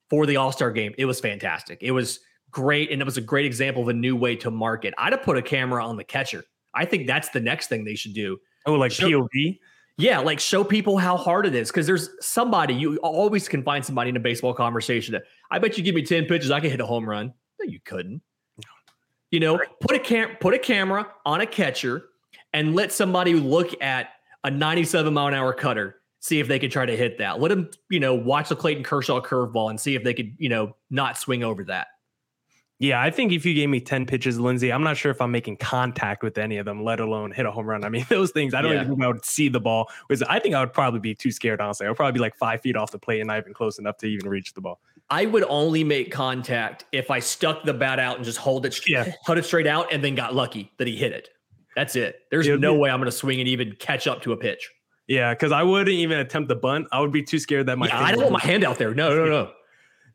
for 0.08 0.24
the 0.24 0.36
All 0.36 0.50
Star 0.50 0.70
game, 0.70 0.94
it 0.96 1.04
was 1.04 1.20
fantastic. 1.20 1.78
It 1.82 1.90
was 1.90 2.20
great, 2.50 2.90
and 2.90 3.02
it 3.02 3.04
was 3.04 3.18
a 3.18 3.22
great 3.22 3.44
example 3.44 3.82
of 3.82 3.88
a 3.88 3.92
new 3.92 4.16
way 4.16 4.34
to 4.36 4.50
market. 4.50 4.94
I'd 4.96 5.12
have 5.12 5.22
put 5.22 5.36
a 5.36 5.42
camera 5.42 5.84
on 5.84 5.98
the 5.98 6.04
catcher. 6.04 6.42
I 6.74 6.86
think 6.86 7.06
that's 7.06 7.28
the 7.28 7.40
next 7.40 7.66
thing 7.66 7.84
they 7.84 7.96
should 7.96 8.14
do. 8.14 8.38
Oh, 8.64 8.72
like 8.72 8.92
Show, 8.92 9.08
POV. 9.10 9.58
Yeah, 9.98 10.20
like 10.20 10.38
show 10.38 10.62
people 10.62 10.96
how 10.96 11.16
hard 11.16 11.44
it 11.44 11.56
is 11.56 11.70
because 11.70 11.84
there's 11.84 12.10
somebody 12.20 12.72
you 12.72 12.96
always 12.98 13.48
can 13.48 13.64
find 13.64 13.84
somebody 13.84 14.10
in 14.10 14.16
a 14.16 14.20
baseball 14.20 14.54
conversation 14.54 15.12
that 15.12 15.24
I 15.50 15.58
bet 15.58 15.76
you 15.76 15.82
give 15.82 15.96
me 15.96 16.02
10 16.02 16.26
pitches, 16.26 16.52
I 16.52 16.60
can 16.60 16.70
hit 16.70 16.80
a 16.80 16.86
home 16.86 17.08
run. 17.08 17.34
No, 17.60 17.68
you 17.68 17.80
couldn't. 17.84 18.22
You 19.32 19.40
know, 19.40 19.60
put 19.80 19.96
a 19.96 19.98
cam 19.98 20.36
put 20.40 20.54
a 20.54 20.58
camera 20.58 21.08
on 21.26 21.40
a 21.40 21.46
catcher 21.46 22.04
and 22.52 22.76
let 22.76 22.92
somebody 22.92 23.34
look 23.34 23.74
at 23.82 24.10
a 24.44 24.50
97 24.50 25.12
mile 25.12 25.26
an 25.26 25.34
hour 25.34 25.52
cutter, 25.52 25.96
see 26.20 26.38
if 26.38 26.46
they 26.46 26.60
can 26.60 26.70
try 26.70 26.86
to 26.86 26.96
hit 26.96 27.18
that. 27.18 27.40
Let 27.40 27.48
them, 27.48 27.68
you 27.90 27.98
know, 27.98 28.14
watch 28.14 28.48
the 28.48 28.56
Clayton 28.56 28.84
Kershaw 28.84 29.20
curveball 29.20 29.70
and 29.70 29.80
see 29.80 29.96
if 29.96 30.04
they 30.04 30.14
could, 30.14 30.34
you 30.38 30.48
know, 30.48 30.76
not 30.90 31.18
swing 31.18 31.42
over 31.42 31.64
that. 31.64 31.88
Yeah, 32.80 33.02
I 33.02 33.10
think 33.10 33.32
if 33.32 33.44
you 33.44 33.54
gave 33.54 33.68
me 33.68 33.80
10 33.80 34.06
pitches, 34.06 34.38
Lindsay, 34.38 34.72
I'm 34.72 34.84
not 34.84 34.96
sure 34.96 35.10
if 35.10 35.20
I'm 35.20 35.32
making 35.32 35.56
contact 35.56 36.22
with 36.22 36.38
any 36.38 36.58
of 36.58 36.64
them, 36.64 36.84
let 36.84 37.00
alone 37.00 37.32
hit 37.32 37.44
a 37.44 37.50
home 37.50 37.66
run. 37.66 37.82
I 37.82 37.88
mean, 37.88 38.06
those 38.08 38.30
things, 38.30 38.54
I 38.54 38.62
don't 38.62 38.72
yeah. 38.72 38.82
even 38.82 38.94
think 38.94 39.02
I 39.02 39.08
would 39.08 39.24
see 39.24 39.48
the 39.48 39.60
ball. 39.60 39.90
Because 40.08 40.22
I 40.22 40.38
think 40.38 40.54
I 40.54 40.60
would 40.60 40.72
probably 40.72 41.00
be 41.00 41.14
too 41.14 41.32
scared, 41.32 41.60
honestly. 41.60 41.86
I 41.86 41.90
would 41.90 41.96
probably 41.96 42.12
be 42.12 42.20
like 42.20 42.36
five 42.36 42.60
feet 42.60 42.76
off 42.76 42.92
the 42.92 42.98
plate 42.98 43.20
and 43.20 43.26
not 43.26 43.38
even 43.38 43.52
close 43.52 43.80
enough 43.80 43.96
to 43.98 44.06
even 44.06 44.28
reach 44.28 44.54
the 44.54 44.60
ball. 44.60 44.80
I 45.10 45.26
would 45.26 45.44
only 45.44 45.82
make 45.82 46.12
contact 46.12 46.84
if 46.92 47.10
I 47.10 47.18
stuck 47.18 47.64
the 47.64 47.74
bat 47.74 47.98
out 47.98 48.16
and 48.16 48.24
just 48.24 48.38
hold 48.38 48.64
it, 48.64 48.78
yeah. 48.88 49.12
hold 49.24 49.38
it 49.38 49.44
straight 49.44 49.66
out 49.66 49.92
and 49.92 50.04
then 50.04 50.14
got 50.14 50.34
lucky 50.34 50.70
that 50.78 50.86
he 50.86 50.96
hit 50.96 51.12
it. 51.12 51.30
That's 51.74 51.96
it. 51.96 52.20
There's 52.30 52.46
no 52.46 52.74
be, 52.74 52.78
way 52.78 52.90
I'm 52.90 52.98
going 52.98 53.10
to 53.10 53.16
swing 53.16 53.40
and 53.40 53.48
even 53.48 53.74
catch 53.80 54.06
up 54.06 54.22
to 54.22 54.32
a 54.32 54.36
pitch. 54.36 54.70
Yeah, 55.08 55.32
because 55.32 55.52
I 55.52 55.62
wouldn't 55.62 55.88
even 55.88 56.18
attempt 56.18 56.48
the 56.48 56.54
bunt. 56.54 56.86
I 56.92 57.00
would 57.00 57.12
be 57.12 57.22
too 57.22 57.38
scared 57.38 57.66
that 57.66 57.78
my. 57.78 57.86
Yeah, 57.86 57.98
I 57.98 58.12
don't 58.12 58.20
want 58.20 58.32
my 58.32 58.40
hand 58.40 58.62
out 58.62 58.78
there. 58.78 58.94
No, 58.94 59.14
no, 59.16 59.24
no. 59.24 59.50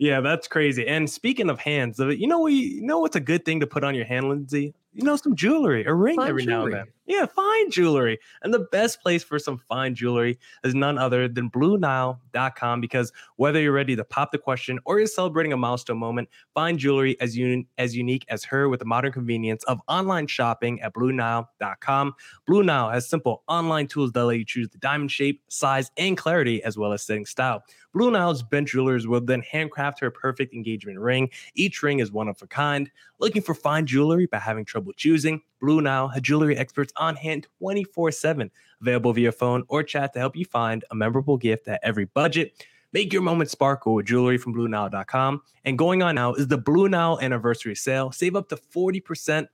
Yeah, 0.03 0.19
that's 0.19 0.50
crazy. 0.50 0.86
And 0.86 1.10
speaking 1.10 1.50
of 1.50 1.60
hands, 1.60 1.98
you 1.98 2.27
know, 2.27 2.41
we 2.41 2.53
you 2.53 2.83
know 2.83 3.00
what's 3.00 3.15
a 3.15 3.22
good 3.22 3.45
thing 3.45 3.62
to 3.62 3.67
put 3.67 3.83
on 3.83 3.95
your 3.95 4.05
hand, 4.05 4.27
Lindsay? 4.27 4.74
you 4.93 5.03
know, 5.03 5.15
some 5.15 5.36
jewelry, 5.36 5.86
a 5.86 5.93
ring 5.93 6.15
Fine 6.15 6.29
every 6.29 6.45
now 6.45 6.65
and 6.65 6.74
then. 6.74 6.88
Yeah, 7.05 7.25
fine 7.25 7.69
jewelry. 7.69 8.19
And 8.43 8.53
the 8.53 8.65
best 8.72 9.01
place 9.01 9.24
for 9.24 9.38
some 9.38 9.57
fine 9.57 9.93
jewelry 9.93 10.39
is 10.63 10.74
none 10.74 10.98
other 10.98 11.27
than 11.27 11.50
BlueNile.com 11.50 12.79
because 12.79 13.12
whether 13.36 13.60
you're 13.60 13.74
ready 13.74 13.95
to 13.98 14.05
pop 14.05 14.31
the 14.31 14.38
question 14.38 14.79
or 14.86 15.00
you're 15.00 15.07
celebrating 15.07 15.51
a 15.51 15.57
milestone 15.57 15.98
moment, 15.98 16.29
find 16.53 16.79
jewelry 16.79 17.19
as 17.19 17.36
un- 17.36 17.65
as 17.77 17.93
unique 17.93 18.25
as 18.29 18.45
her 18.45 18.69
with 18.69 18.79
the 18.79 18.86
modern 18.86 19.12
convenience 19.12 19.65
of 19.65 19.81
online 19.89 20.27
shopping 20.27 20.81
at 20.81 20.93
BlueNile.com. 20.93 22.13
Blue 22.48 22.63
Nile 22.63 22.89
has 22.89 23.10
simple 23.10 23.43
online 23.50 23.88
tools 23.88 24.13
that 24.13 24.25
let 24.25 24.38
you 24.38 24.45
choose 24.45 24.69
the 24.69 24.77
diamond 24.77 25.12
shape, 25.12 25.41
size, 25.50 25.91
and 25.98 26.17
clarity, 26.17 26.63
as 26.63 26.77
well 26.77 26.93
as 26.93 27.03
setting 27.03 27.25
style. 27.25 27.63
Blue 27.93 28.12
Nile's 28.12 28.43
bench 28.43 28.72
jewelers 28.72 29.07
will 29.07 29.22
then 29.22 29.41
handcraft 29.41 30.00
her 30.00 30.10
perfect 30.10 30.53
engagement 30.53 31.00
ring. 31.00 31.29
Each 31.53 31.83
ring 31.83 32.00
is 32.00 32.12
one 32.12 32.27
of 32.27 32.41
a 32.41 32.48
kind. 32.48 32.89
Looking 33.19 33.41
for 33.41 33.53
fine 33.53 33.86
jewelry 33.86 34.25
but 34.25 34.41
having 34.41 34.65
trouble 34.65 34.93
choosing? 34.93 35.41
Blue 35.63 35.79
Nile 35.79 36.10
has 36.10 36.22
jewelry 36.22 36.58
experts 36.58 36.91
on 36.98 37.15
hand 37.15 37.48
24 37.60 38.12
7, 38.12 38.51
available 38.82 39.13
via 39.13 39.32
phone 39.32 39.63
or 39.70 39.82
chat 39.82 40.12
to 40.12 40.20
help 40.20 40.36
you 40.36 40.43
find 40.43 40.84
a 40.91 40.96
memorable 40.96 41.38
gift 41.38 41.70
at 41.70 41.79
every 41.84 42.03
budget. 42.03 42.51
Make 42.91 43.13
your 43.13 43.22
moment 43.22 43.50
sparkle 43.50 43.93
with 43.93 44.05
jewelry 44.05 44.38
from 44.38 44.53
BlueNile.com. 44.53 45.41
And 45.63 45.77
going 45.77 46.03
on 46.03 46.15
now 46.15 46.34
is 46.34 46.50
the 46.50 46.58
Blue 46.58 46.89
Nile 46.89 47.17
anniversary 47.22 47.75
sale. 47.75 48.12
Save 48.12 48.36
up 48.36 48.50
to 48.50 48.58
40% 48.58 49.48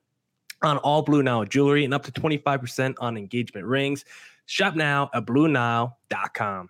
on 0.64 0.80
all 0.80 1.04
Blue 1.04 1.22
Nile 1.22 1.46
jewelry 1.46 1.86
and 1.86 1.94
up 1.94 2.04
to 2.06 2.12
25% 2.12 2.96
on 3.00 3.16
engagement 3.16 3.68
rings. 3.68 4.04
Shop 4.48 4.76
now 4.76 5.12
at 5.14 5.28
BlueNile.com. 5.28 6.70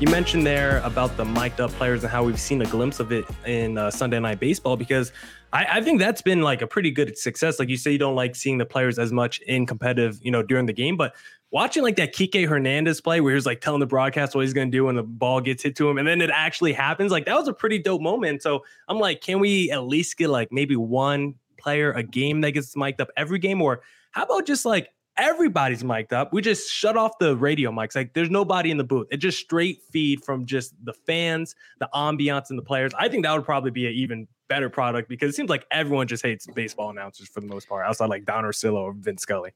you 0.00 0.08
mentioned 0.08 0.44
there 0.44 0.78
about 0.78 1.16
the 1.16 1.24
mic'd 1.24 1.60
up 1.60 1.70
players 1.72 2.02
and 2.02 2.10
how 2.10 2.24
we've 2.24 2.40
seen 2.40 2.60
a 2.62 2.66
glimpse 2.66 2.98
of 2.98 3.12
it 3.12 3.24
in 3.46 3.78
uh, 3.78 3.90
Sunday 3.92 4.18
Night 4.18 4.40
Baseball 4.40 4.76
because 4.76 5.12
I, 5.52 5.78
I 5.78 5.82
think 5.82 6.00
that's 6.00 6.20
been 6.20 6.42
like 6.42 6.62
a 6.62 6.66
pretty 6.66 6.90
good 6.90 7.16
success. 7.16 7.60
Like 7.60 7.68
you 7.68 7.76
say, 7.76 7.92
you 7.92 7.98
don't 7.98 8.16
like 8.16 8.34
seeing 8.34 8.58
the 8.58 8.66
players 8.66 8.98
as 8.98 9.12
much 9.12 9.38
in 9.42 9.66
competitive, 9.66 10.18
you 10.20 10.32
know, 10.32 10.42
during 10.42 10.66
the 10.66 10.72
game, 10.72 10.96
but 10.96 11.14
watching 11.52 11.84
like 11.84 11.94
that 11.96 12.12
Kike 12.12 12.48
Hernandez 12.48 13.00
play 13.00 13.20
where 13.20 13.30
he 13.30 13.34
was 13.36 13.46
like 13.46 13.60
telling 13.60 13.78
the 13.78 13.86
broadcast 13.86 14.34
what 14.34 14.40
he's 14.40 14.52
going 14.52 14.68
to 14.68 14.76
do 14.76 14.86
when 14.86 14.96
the 14.96 15.04
ball 15.04 15.40
gets 15.40 15.62
hit 15.62 15.76
to 15.76 15.88
him 15.88 15.96
and 15.96 16.08
then 16.08 16.20
it 16.20 16.30
actually 16.30 16.72
happens, 16.72 17.12
like 17.12 17.26
that 17.26 17.36
was 17.36 17.46
a 17.46 17.54
pretty 17.54 17.78
dope 17.78 18.02
moment. 18.02 18.42
So 18.42 18.64
I'm 18.88 18.98
like, 18.98 19.20
can 19.20 19.38
we 19.38 19.70
at 19.70 19.84
least 19.84 20.16
get 20.16 20.28
like 20.28 20.50
maybe 20.50 20.74
one 20.74 21.36
player 21.56 21.92
a 21.92 22.02
game 22.02 22.40
that 22.40 22.50
gets 22.50 22.74
mic'd 22.74 23.00
up 23.00 23.10
every 23.16 23.38
game? 23.38 23.62
Or 23.62 23.82
how 24.10 24.24
about 24.24 24.44
just 24.44 24.64
like 24.64 24.93
everybody's 25.16 25.84
mic'd 25.84 26.12
up. 26.12 26.32
We 26.32 26.42
just 26.42 26.70
shut 26.70 26.96
off 26.96 27.18
the 27.18 27.36
radio 27.36 27.70
mics. 27.70 27.94
Like 27.94 28.14
there's 28.14 28.30
nobody 28.30 28.70
in 28.70 28.76
the 28.76 28.84
booth. 28.84 29.06
It 29.10 29.18
just 29.18 29.38
straight 29.38 29.82
feed 29.90 30.24
from 30.24 30.46
just 30.46 30.74
the 30.84 30.92
fans, 30.92 31.54
the 31.80 31.88
ambiance, 31.94 32.50
and 32.50 32.58
the 32.58 32.62
players. 32.62 32.92
I 32.98 33.08
think 33.08 33.24
that 33.24 33.34
would 33.34 33.44
probably 33.44 33.70
be 33.70 33.86
an 33.86 33.92
even 33.92 34.28
better 34.48 34.68
product 34.68 35.08
because 35.08 35.30
it 35.30 35.34
seems 35.34 35.50
like 35.50 35.66
everyone 35.70 36.06
just 36.06 36.22
hates 36.22 36.46
baseball 36.46 36.90
announcers 36.90 37.28
for 37.28 37.40
the 37.40 37.46
most 37.46 37.68
part, 37.68 37.86
outside 37.86 38.10
like 38.10 38.24
Don 38.24 38.44
Orsillo 38.44 38.82
or 38.82 38.92
Vince 38.92 39.22
Scully. 39.22 39.52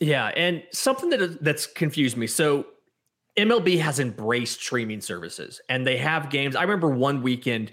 Yeah, 0.00 0.28
and 0.28 0.62
something 0.72 1.10
that 1.10 1.42
that's 1.42 1.66
confused 1.66 2.16
me. 2.16 2.26
So 2.26 2.66
MLB 3.36 3.78
has 3.80 4.00
embraced 4.00 4.60
streaming 4.60 5.00
services, 5.00 5.60
and 5.68 5.86
they 5.86 5.98
have 5.98 6.30
games. 6.30 6.56
I 6.56 6.62
remember 6.62 6.88
one 6.88 7.22
weekend 7.22 7.72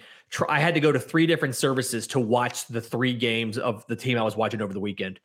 I 0.49 0.59
had 0.59 0.73
to 0.73 0.79
go 0.79 0.91
to 0.91 0.99
three 0.99 1.25
different 1.25 1.55
services 1.55 2.05
to 2.07 2.19
watch 2.19 2.67
the 2.67 2.81
three 2.81 3.13
games 3.13 3.57
of 3.57 3.85
the 3.87 3.95
team 3.95 4.17
I 4.17 4.23
was 4.23 4.35
watching 4.35 4.61
over 4.61 4.73
the 4.73 4.79
weekend. 4.79 5.19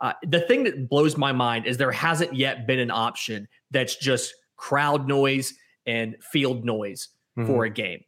Uh, 0.00 0.12
the 0.26 0.40
thing 0.40 0.64
that 0.64 0.88
blows 0.88 1.16
my 1.16 1.32
mind 1.32 1.66
is 1.66 1.76
there 1.76 1.90
hasn't 1.90 2.34
yet 2.34 2.66
been 2.66 2.78
an 2.78 2.90
option 2.90 3.48
that's 3.70 3.96
just 3.96 4.32
crowd 4.56 5.08
noise 5.08 5.54
and 5.86 6.16
field 6.20 6.64
noise 6.64 7.08
for 7.46 7.64
a 7.64 7.70
game. 7.70 8.02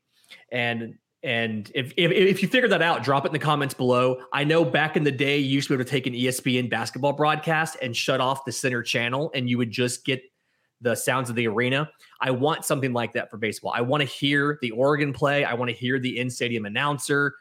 And 0.51 0.95
and 1.23 1.71
if, 1.75 1.93
if 1.97 2.11
if 2.11 2.43
you 2.43 2.49
figure 2.49 2.69
that 2.69 2.83
out, 2.83 3.03
drop 3.03 3.25
it 3.25 3.29
in 3.29 3.33
the 3.33 3.39
comments 3.39 3.75
below. 3.75 4.23
I 4.33 4.43
know 4.43 4.65
back 4.65 4.97
in 4.97 5.05
the 5.05 5.13
day, 5.13 5.39
you 5.39 5.51
used 5.51 5.69
to 5.69 5.75
be 5.75 5.77
able 5.77 5.85
to 5.85 5.91
take 5.91 6.07
an 6.07 6.15
ESPN 6.15 6.71
basketball 6.71 7.13
broadcast 7.13 7.77
and 7.83 7.95
shut 7.95 8.21
off 8.21 8.45
the 8.45 8.53
center 8.53 8.83
channel, 8.83 9.31
and 9.35 9.49
you 9.49 9.59
would 9.59 9.71
just 9.71 10.05
get 10.05 10.23
the 10.81 10.95
sounds 10.95 11.29
of 11.29 11.37
the 11.37 11.47
arena. 11.47 11.91
I 12.23 12.31
want 12.31 12.65
something 12.65 12.95
like 12.95 13.13
that 13.13 13.31
for 13.31 13.37
baseball. 13.37 13.73
I 13.75 13.83
want 13.83 14.01
to 14.01 14.09
hear 14.09 14.59
the 14.63 14.71
Oregon 14.71 15.13
play. 15.13 15.45
I 15.45 15.53
want 15.55 15.69
to 15.69 15.77
hear 15.77 15.99
the 15.99 16.19
in 16.19 16.31
stadium 16.31 16.65
announcer. 16.65 17.35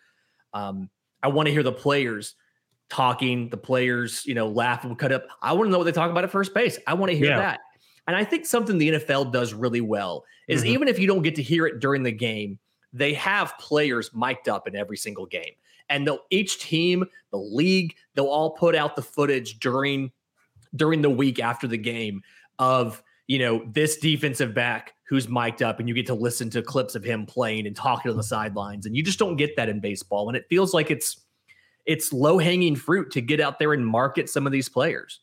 Um, 0.53 0.89
I 1.23 1.29
want 1.29 1.47
to 1.47 1.53
hear 1.53 1.63
the 1.63 1.71
players 1.71 2.35
talking, 2.89 3.49
the 3.49 3.57
players, 3.57 4.25
you 4.25 4.33
know, 4.33 4.47
laugh 4.47 4.83
and 4.83 4.97
cut 4.97 5.11
up. 5.11 5.25
I 5.41 5.53
want 5.53 5.67
to 5.67 5.71
know 5.71 5.77
what 5.77 5.83
they 5.85 5.91
talk 5.91 6.09
about 6.11 6.23
at 6.23 6.31
first 6.31 6.53
base. 6.53 6.77
I 6.87 6.93
want 6.95 7.11
to 7.11 7.17
hear 7.17 7.29
Yeah. 7.29 7.37
that. 7.37 7.59
And 8.07 8.15
I 8.15 8.23
think 8.23 8.45
something 8.45 8.77
the 8.77 8.89
NFL 8.89 9.25
does 9.31 9.53
really 9.53 9.81
well 9.81 10.25
is 10.47 10.63
Mhm. 10.63 10.67
even 10.67 10.87
if 10.87 10.97
you 10.97 11.05
don't 11.07 11.21
get 11.21 11.35
to 11.35 11.43
hear 11.43 11.67
it 11.67 11.79
during 11.79 12.01
the 12.03 12.11
game, 12.11 12.57
they 12.91 13.13
have 13.13 13.53
players 13.59 14.09
mic'd 14.15 14.49
up 14.49 14.67
in 14.67 14.75
every 14.75 14.97
single 14.97 15.27
game. 15.27 15.53
And 15.89 16.07
they'll 16.07 16.25
each 16.31 16.59
team, 16.59 17.05
the 17.31 17.37
league, 17.37 17.95
they'll 18.15 18.25
all 18.25 18.51
put 18.51 18.75
out 18.75 18.95
the 18.95 19.01
footage 19.03 19.59
during 19.59 20.11
during 20.75 21.01
the 21.01 21.09
week 21.09 21.39
after 21.39 21.67
the 21.67 21.77
game 21.77 22.21
of 22.59 23.01
you 23.27 23.39
know 23.39 23.63
this 23.71 23.97
defensive 23.97 24.53
back 24.53 24.93
who's 25.07 25.27
mic'd 25.27 25.63
up 25.63 25.79
and 25.79 25.87
you 25.89 25.95
get 25.95 26.05
to 26.07 26.13
listen 26.13 26.47
to 26.51 26.61
clips 26.61 26.93
of 26.93 27.03
him 27.03 27.25
playing 27.25 27.65
and 27.65 27.75
talking 27.75 28.11
on 28.11 28.17
the 28.17 28.23
sidelines 28.23 28.85
and 28.85 28.95
you 28.95 29.01
just 29.03 29.17
don't 29.17 29.35
get 29.35 29.55
that 29.55 29.67
in 29.69 29.79
baseball 29.79 30.27
and 30.29 30.37
it 30.37 30.45
feels 30.47 30.71
like 30.73 30.91
it's 30.91 31.25
it's 31.89 32.13
low 32.13 32.37
hanging 32.37 32.75
fruit 32.75 33.11
to 33.11 33.19
get 33.19 33.41
out 33.41 33.57
there 33.57 33.73
and 33.73 33.85
market 33.85 34.29
some 34.29 34.45
of 34.45 34.53
these 34.53 34.69
players 34.69 35.21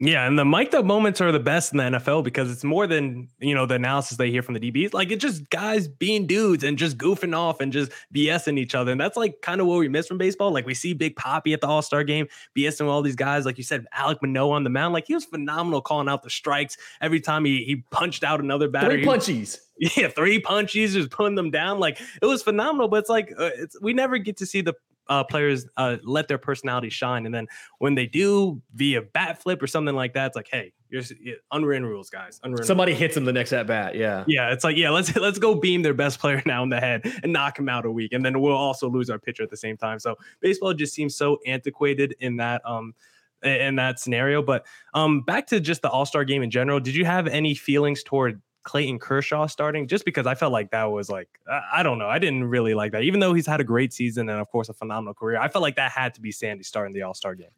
Yeah, 0.00 0.26
and 0.26 0.36
the 0.38 0.44
mic'd 0.44 0.74
up 0.74 0.84
moments 0.84 1.20
are 1.20 1.30
the 1.30 1.38
best 1.38 1.72
in 1.72 1.76
the 1.78 1.84
NFL 1.84 2.24
because 2.24 2.50
it's 2.50 2.64
more 2.64 2.86
than 2.86 3.28
you 3.38 3.54
know 3.54 3.64
the 3.64 3.74
analysis 3.74 4.16
they 4.16 4.30
hear 4.30 4.42
from 4.42 4.54
the 4.54 4.60
DBs. 4.60 4.92
Like 4.92 5.12
it's 5.12 5.22
just 5.22 5.48
guys 5.50 5.86
being 5.86 6.26
dudes 6.26 6.64
and 6.64 6.76
just 6.76 6.98
goofing 6.98 7.36
off 7.36 7.60
and 7.60 7.72
just 7.72 7.92
BSing 8.14 8.58
each 8.58 8.74
other, 8.74 8.90
and 8.90 9.00
that's 9.00 9.16
like 9.16 9.40
kind 9.42 9.60
of 9.60 9.66
what 9.66 9.78
we 9.78 9.88
miss 9.88 10.08
from 10.08 10.18
baseball. 10.18 10.52
Like 10.52 10.66
we 10.66 10.74
see 10.74 10.94
Big 10.94 11.16
Papi 11.16 11.52
at 11.52 11.60
the 11.60 11.68
All 11.68 11.82
Star 11.82 12.02
game 12.02 12.26
BSing 12.56 12.80
with 12.80 12.90
all 12.90 13.02
these 13.02 13.14
guys, 13.14 13.44
like 13.44 13.58
you 13.58 13.64
said, 13.64 13.86
Alek 13.96 14.22
Manoah 14.22 14.56
on 14.56 14.64
the 14.64 14.70
mound. 14.70 14.94
Like 14.94 15.06
he 15.06 15.14
was 15.14 15.26
phenomenal 15.26 15.80
calling 15.80 16.08
out 16.08 16.22
the 16.22 16.30
strikes 16.30 16.76
every 17.00 17.20
time 17.20 17.44
he 17.44 17.64
he 17.64 17.84
punched 17.90 18.24
out 18.24 18.40
another 18.40 18.68
batter. 18.68 18.90
three 18.90 19.04
punchies 19.04 19.58
yeah, 19.96 20.08
three 20.08 20.38
punches, 20.38 20.92
just 20.92 21.10
putting 21.10 21.34
them 21.34 21.50
down. 21.50 21.78
Like 21.78 21.98
it 22.20 22.26
was 22.26 22.42
phenomenal, 22.42 22.88
but 22.88 22.98
it's 22.98 23.08
like 23.08 23.32
uh, 23.38 23.50
it's 23.54 23.80
we 23.80 23.94
never 23.94 24.18
get 24.18 24.36
to 24.38 24.46
see 24.46 24.60
the 24.60 24.74
uh, 25.10 25.24
players 25.24 25.66
uh, 25.76 25.96
let 26.02 26.28
their 26.28 26.38
personality 26.38 26.88
shine, 26.88 27.26
and 27.26 27.34
then 27.34 27.46
when 27.78 27.94
they 27.94 28.06
do 28.06 28.62
via 28.74 29.02
bat 29.02 29.42
flip 29.42 29.62
or 29.62 29.66
something 29.66 29.94
like 29.94 30.14
that, 30.14 30.28
it's 30.28 30.36
like, 30.36 30.48
hey, 30.50 30.72
you're 30.88 31.02
yeah, 31.20 31.34
unwritten 31.52 31.86
rules, 31.86 32.10
guys. 32.10 32.40
Unwritten. 32.42 32.66
somebody 32.66 32.94
hits 32.94 33.16
him 33.16 33.24
the 33.24 33.32
next 33.32 33.52
at 33.52 33.66
bat 33.66 33.94
yeah 33.94 34.24
yeah, 34.26 34.52
it's 34.52 34.64
like 34.64 34.76
yeah, 34.76 34.90
let's 34.90 35.14
let's 35.16 35.38
go 35.38 35.54
beam 35.54 35.82
their 35.82 35.94
best 35.94 36.18
player 36.18 36.42
now 36.46 36.62
in 36.62 36.68
the 36.68 36.80
head 36.80 37.02
and 37.22 37.32
knock 37.32 37.58
him 37.58 37.68
out 37.68 37.84
a 37.84 37.90
week, 37.90 38.12
and 38.12 38.24
then 38.24 38.40
we'll 38.40 38.56
also 38.56 38.88
lose 38.88 39.10
our 39.10 39.18
pitcher 39.18 39.42
at 39.42 39.50
the 39.50 39.56
same 39.56 39.76
time. 39.76 39.98
So 39.98 40.16
baseball 40.40 40.74
just 40.74 40.94
seems 40.94 41.16
so 41.16 41.38
antiquated 41.46 42.14
in 42.20 42.36
that 42.36 42.62
um 42.64 42.94
in 43.42 43.76
that 43.76 43.98
scenario. 43.98 44.42
But 44.42 44.66
um 44.94 45.22
back 45.22 45.46
to 45.48 45.60
just 45.60 45.82
the 45.82 45.90
All 45.90 46.06
Star 46.06 46.24
game 46.24 46.42
in 46.42 46.50
general, 46.50 46.80
did 46.80 46.94
you 46.94 47.04
have 47.04 47.26
any 47.26 47.54
feelings 47.54 48.02
toward 48.02 48.40
Clayton 48.62 48.98
Kershaw 48.98 49.46
starting? 49.46 49.86
Just 49.88 50.04
because 50.04 50.26
I 50.26 50.34
felt 50.34 50.52
like 50.52 50.70
that 50.70 50.84
was 50.84 51.08
like 51.10 51.28
I, 51.48 51.60
I 51.76 51.82
don't 51.82 51.98
know, 51.98 52.08
I 52.08 52.18
didn't 52.18 52.44
really 52.44 52.74
like 52.74 52.92
that, 52.92 53.02
even 53.02 53.20
though 53.20 53.32
he's 53.34 53.46
had 53.46 53.60
a 53.60 53.64
great 53.64 53.92
season 53.92 54.28
and 54.28 54.40
of 54.40 54.48
course 54.50 54.68
a 54.68 54.74
phenomenal 54.74 55.14
career. 55.14 55.38
I 55.38 55.48
felt 55.48 55.62
like 55.62 55.76
that 55.76 55.90
had 55.92 56.14
to 56.14 56.20
be 56.20 56.30
Sandy 56.32 56.62
starting 56.64 56.92
the 56.92 57.02
All 57.02 57.14
Star 57.14 57.34
game. 57.34 57.50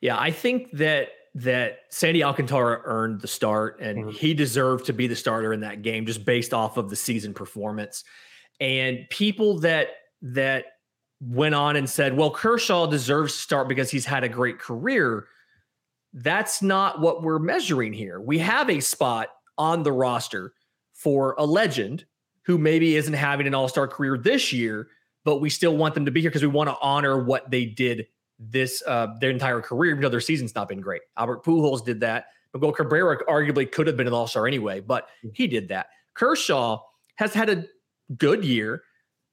Yeah, 0.00 0.18
I 0.18 0.30
think 0.30 0.70
that 0.72 1.08
that 1.34 1.80
Sandy 1.90 2.24
Alcantara 2.24 2.80
earned 2.84 3.20
the 3.20 3.28
start 3.28 3.78
and 3.80 4.06
Mhm. 4.06 4.12
he 4.12 4.34
deserved 4.34 4.86
to 4.86 4.92
be 4.92 5.06
the 5.06 5.14
starter 5.14 5.52
in 5.52 5.60
that 5.60 5.82
game 5.82 6.04
just 6.06 6.24
based 6.24 6.52
off 6.54 6.76
of 6.76 6.90
the 6.90 6.96
season 6.96 7.32
performance. 7.34 8.02
And 8.60 9.06
people 9.10 9.58
that 9.60 9.88
that 10.22 10.64
went 11.20 11.54
on 11.54 11.76
and 11.76 11.88
said, 11.88 12.16
"Well, 12.16 12.30
Kershaw 12.30 12.86
deserves 12.86 13.34
to 13.34 13.38
start 13.40 13.68
because 13.68 13.90
he's 13.90 14.04
had 14.06 14.24
a 14.24 14.28
great 14.28 14.58
career." 14.58 15.28
That's 16.14 16.62
not 16.62 17.00
what 17.00 17.22
we're 17.22 17.38
measuring 17.38 17.92
here. 17.92 18.20
We 18.20 18.38
have 18.38 18.70
a 18.70 18.80
spot 18.80 19.28
on 19.58 19.82
the 19.82 19.92
roster 19.92 20.54
for 20.94 21.34
a 21.38 21.44
legend 21.44 22.04
who 22.42 22.56
maybe 22.58 22.96
isn't 22.96 23.14
having 23.14 23.46
an 23.46 23.54
all-star 23.54 23.86
career 23.86 24.16
this 24.16 24.52
year, 24.52 24.88
but 25.24 25.40
we 25.40 25.50
still 25.50 25.76
want 25.76 25.94
them 25.94 26.04
to 26.06 26.10
be 26.10 26.20
here 26.20 26.30
because 26.30 26.42
we 26.42 26.48
want 26.48 26.70
to 26.70 26.76
honor 26.80 27.22
what 27.22 27.50
they 27.50 27.64
did 27.66 28.06
this 28.40 28.82
uh 28.86 29.08
their 29.20 29.30
entire 29.30 29.60
career, 29.60 29.90
even 29.90 30.00
though 30.02 30.08
their 30.08 30.20
season's 30.20 30.54
not 30.54 30.68
been 30.68 30.80
great. 30.80 31.02
Albert 31.16 31.44
Pujols 31.44 31.84
did 31.84 32.00
that. 32.00 32.26
Miguel 32.54 32.72
Cabrera 32.72 33.18
arguably 33.26 33.70
could 33.70 33.86
have 33.88 33.96
been 33.96 34.06
an 34.06 34.12
all-star 34.12 34.46
anyway, 34.46 34.80
but 34.80 35.08
he 35.34 35.46
did 35.48 35.68
that. 35.68 35.88
Kershaw 36.14 36.80
has 37.16 37.34
had 37.34 37.50
a 37.50 37.64
good 38.16 38.44
year, 38.44 38.82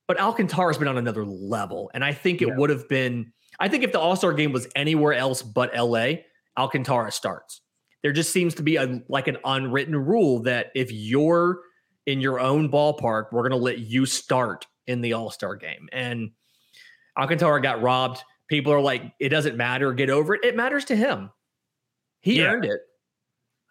but 0.08 0.20
Alcantara's 0.20 0.78
been 0.80 0.88
on 0.88 0.98
another 0.98 1.24
level. 1.24 1.90
And 1.94 2.04
I 2.04 2.14
think 2.14 2.42
it 2.42 2.48
Yeah. 2.50 2.58
would 2.58 2.70
have 2.72 2.90
been, 2.90 3.32
I 3.60 3.70
think 3.70 3.84
if 3.84 3.92
the 3.92 4.00
All-Star 4.00 4.34
game 4.34 4.52
was 4.52 4.68
anywhere 4.76 5.14
else 5.14 5.42
but 5.44 5.72
LA, 5.74 6.24
Alcantara 6.58 7.12
starts. 7.12 7.62
There 8.06 8.14
just 8.14 8.32
seems 8.32 8.54
to 8.54 8.62
be 8.62 8.76
a 8.76 9.02
like 9.10 9.28
an 9.28 9.38
unwritten 9.46 9.96
rule 9.96 10.44
that 10.44 10.68
if 10.76 10.92
you're 10.92 11.62
in 12.06 12.22
your 12.22 12.40
own 12.40 12.70
ballpark, 12.72 13.32
we're 13.32 13.42
gonna 13.42 13.56
let 13.60 13.80
you 13.80 14.06
start 14.06 14.68
in 14.86 15.02
the 15.02 15.14
All-Star 15.14 15.56
game. 15.56 15.90
And 15.92 16.30
Alcantara 17.18 17.60
got 17.64 17.82
robbed 17.82 18.22
people 18.48 18.72
are 18.72 18.80
like, 18.80 19.02
it 19.20 19.30
doesn't 19.30 19.58
matter, 19.58 19.92
get 19.92 20.12
over 20.12 20.36
it. 20.36 20.46
It 20.46 20.56
matters 20.56 20.86
to 20.86 20.96
him. 20.96 21.32
He 22.22 22.38
Yeah. 22.38 22.52
earned 22.52 22.66
it. 22.66 22.80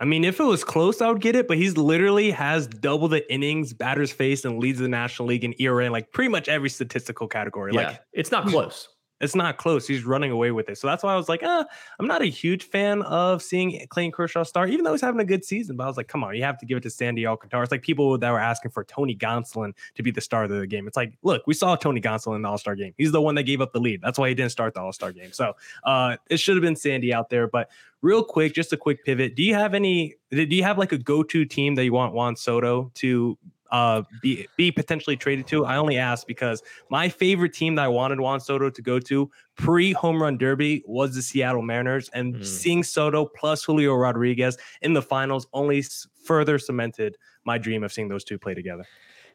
I 0.01 0.05
mean, 0.05 0.25
if 0.25 0.41
it 0.41 0.45
was 0.45 0.65
close, 0.65 1.01
I 1.01 1.09
would 1.13 1.21
get 1.21 1.37
it, 1.37 1.47
but 1.47 1.57
he's 1.57 1.77
literally 1.77 2.33
has 2.33 2.67
double 2.67 3.07
the 3.07 3.33
innings, 3.33 3.73
batters 3.73 4.11
faced, 4.11 4.45
and 4.45 4.59
leads 4.59 4.81
the 4.81 4.89
National 4.89 5.29
League 5.29 5.45
in 5.45 5.55
ERA 5.61 5.89
like 5.91 6.11
pretty 6.13 6.29
much 6.29 6.49
every 6.49 6.71
statistical 6.71 7.29
category. 7.29 7.73
Yeah, 7.73 7.87
Like 7.87 8.01
it's 8.13 8.33
not 8.33 8.49
close. 8.49 8.89
It's 9.25 9.35
not 9.35 9.57
close. 9.57 9.87
He's 9.87 10.05
running 10.05 10.31
away 10.31 10.51
with 10.51 10.69
it. 10.69 10.79
So 10.79 10.87
that's 10.87 11.03
why 11.03 11.13
I 11.13 11.17
was 11.17 11.29
like, 11.29 11.43
uh, 11.43 11.65
I'm 11.99 12.07
not 12.07 12.23
a 12.23 12.27
huge 12.27 12.65
fan 12.65 13.03
of 13.03 13.43
seeing 13.43 13.85
Clayton 13.89 14.13
Kershaw 14.13 14.45
start, 14.45 14.71
even 14.71 14.85
though 14.85 14.93
he's 14.93 15.01
having 15.01 15.21
a 15.21 15.25
good 15.25 15.45
season. 15.45 15.77
But 15.77 15.85
I 15.85 15.87
was 15.87 15.97
like, 15.97 16.09
come 16.09 16.23
on, 16.23 16.37
you 16.37 16.43
have 16.43 16.59
to 16.59 16.67
give 16.67 16.79
it 16.79 16.83
to 16.83 16.91
Sandy 16.91 17.27
Alcantara. 17.27 17.63
It's 17.63 17.73
like 17.73 17.83
people 17.83 18.17
that 18.19 18.31
were 18.31 18.39
asking 18.39 18.71
for 18.71 18.85
Tony 18.85 19.17
Gonsolin 19.17 19.73
to 19.95 20.03
be 20.03 20.11
the 20.11 20.21
star 20.21 20.45
of 20.45 20.51
the 20.51 20.67
game. 20.67 20.87
It's 20.87 20.97
like, 20.97 21.15
look, 21.23 21.43
we 21.47 21.55
saw 21.55 21.75
Tony 21.75 22.01
Gonsolin 22.01 22.37
in 22.37 22.43
the 22.43 22.49
All 22.49 22.59
Star 22.59 22.77
game. 22.77 22.95
He's 22.97 23.13
the 23.13 23.21
one 23.21 23.35
that 23.37 23.45
gave 23.45 23.61
up 23.61 23.73
the 23.73 23.81
lead. 23.81 24.01
That's 24.03 24.19
why 24.19 24.29
he 24.29 24.35
didn't 24.35 24.53
start 24.53 24.75
the 24.75 24.81
All 24.81 24.93
Star 24.93 25.13
game. 25.13 25.33
So 25.33 25.55
uh, 25.85 26.17
it 26.29 26.39
should 26.39 26.57
have 26.57 26.63
been 26.63 26.77
Sandy 26.77 27.13
out 27.13 27.31
there. 27.31 27.49
But 27.49 27.71
real 28.03 28.23
quick, 28.23 28.55
just 28.55 28.73
a 28.73 28.77
quick 28.77 29.05
pivot. 29.05 29.35
Do 29.35 29.43
you 29.43 29.55
have 29.55 29.75
any? 29.75 30.15
Do 30.31 30.45
you 30.45 30.63
have 30.63 30.79
like 30.79 30.93
a 30.93 30.99
go 30.99 31.23
to 31.23 31.45
team 31.45 31.75
that 31.77 31.85
you 31.85 31.93
want 31.93 32.13
Juan 32.13 32.37
Soto 32.37 32.91
to? 32.97 33.39
Uh, 33.71 34.03
be 34.23 34.47
be 34.57 34.71
potentially 34.71 35.17
traded 35.17 35.47
to. 35.49 35.65
I 35.65 35.77
only 35.77 35.99
asked 35.99 36.27
because 36.27 36.63
my 36.91 37.09
favorite 37.09 37.53
team 37.53 37.75
that 37.77 37.85
I 37.85 37.89
wanted 37.89 38.21
Juan 38.21 38.39
Soto 38.41 38.71
to 38.71 38.83
go 38.83 38.99
to 39.01 39.31
pre 39.57 39.93
home 39.93 40.23
run 40.23 40.37
derby 40.39 40.83
was 40.87 41.15
the 41.15 41.23
Seattle 41.23 41.63
Mariners, 41.63 42.09
and 42.11 42.37
Mhm. 42.37 42.45
seeing 42.45 42.83
Soto 42.83 43.25
plus 43.25 43.65
Julio 43.65 43.95
Rodriguez 43.95 44.59
in 44.83 44.93
the 44.93 45.03
finals 45.03 45.47
only 45.53 45.83
further 46.25 46.59
cemented 46.59 47.17
my 47.45 47.59
dream 47.59 47.83
of 47.83 47.93
seeing 47.93 48.09
those 48.09 48.23
two 48.25 48.39
play 48.39 48.55
together. 48.55 48.85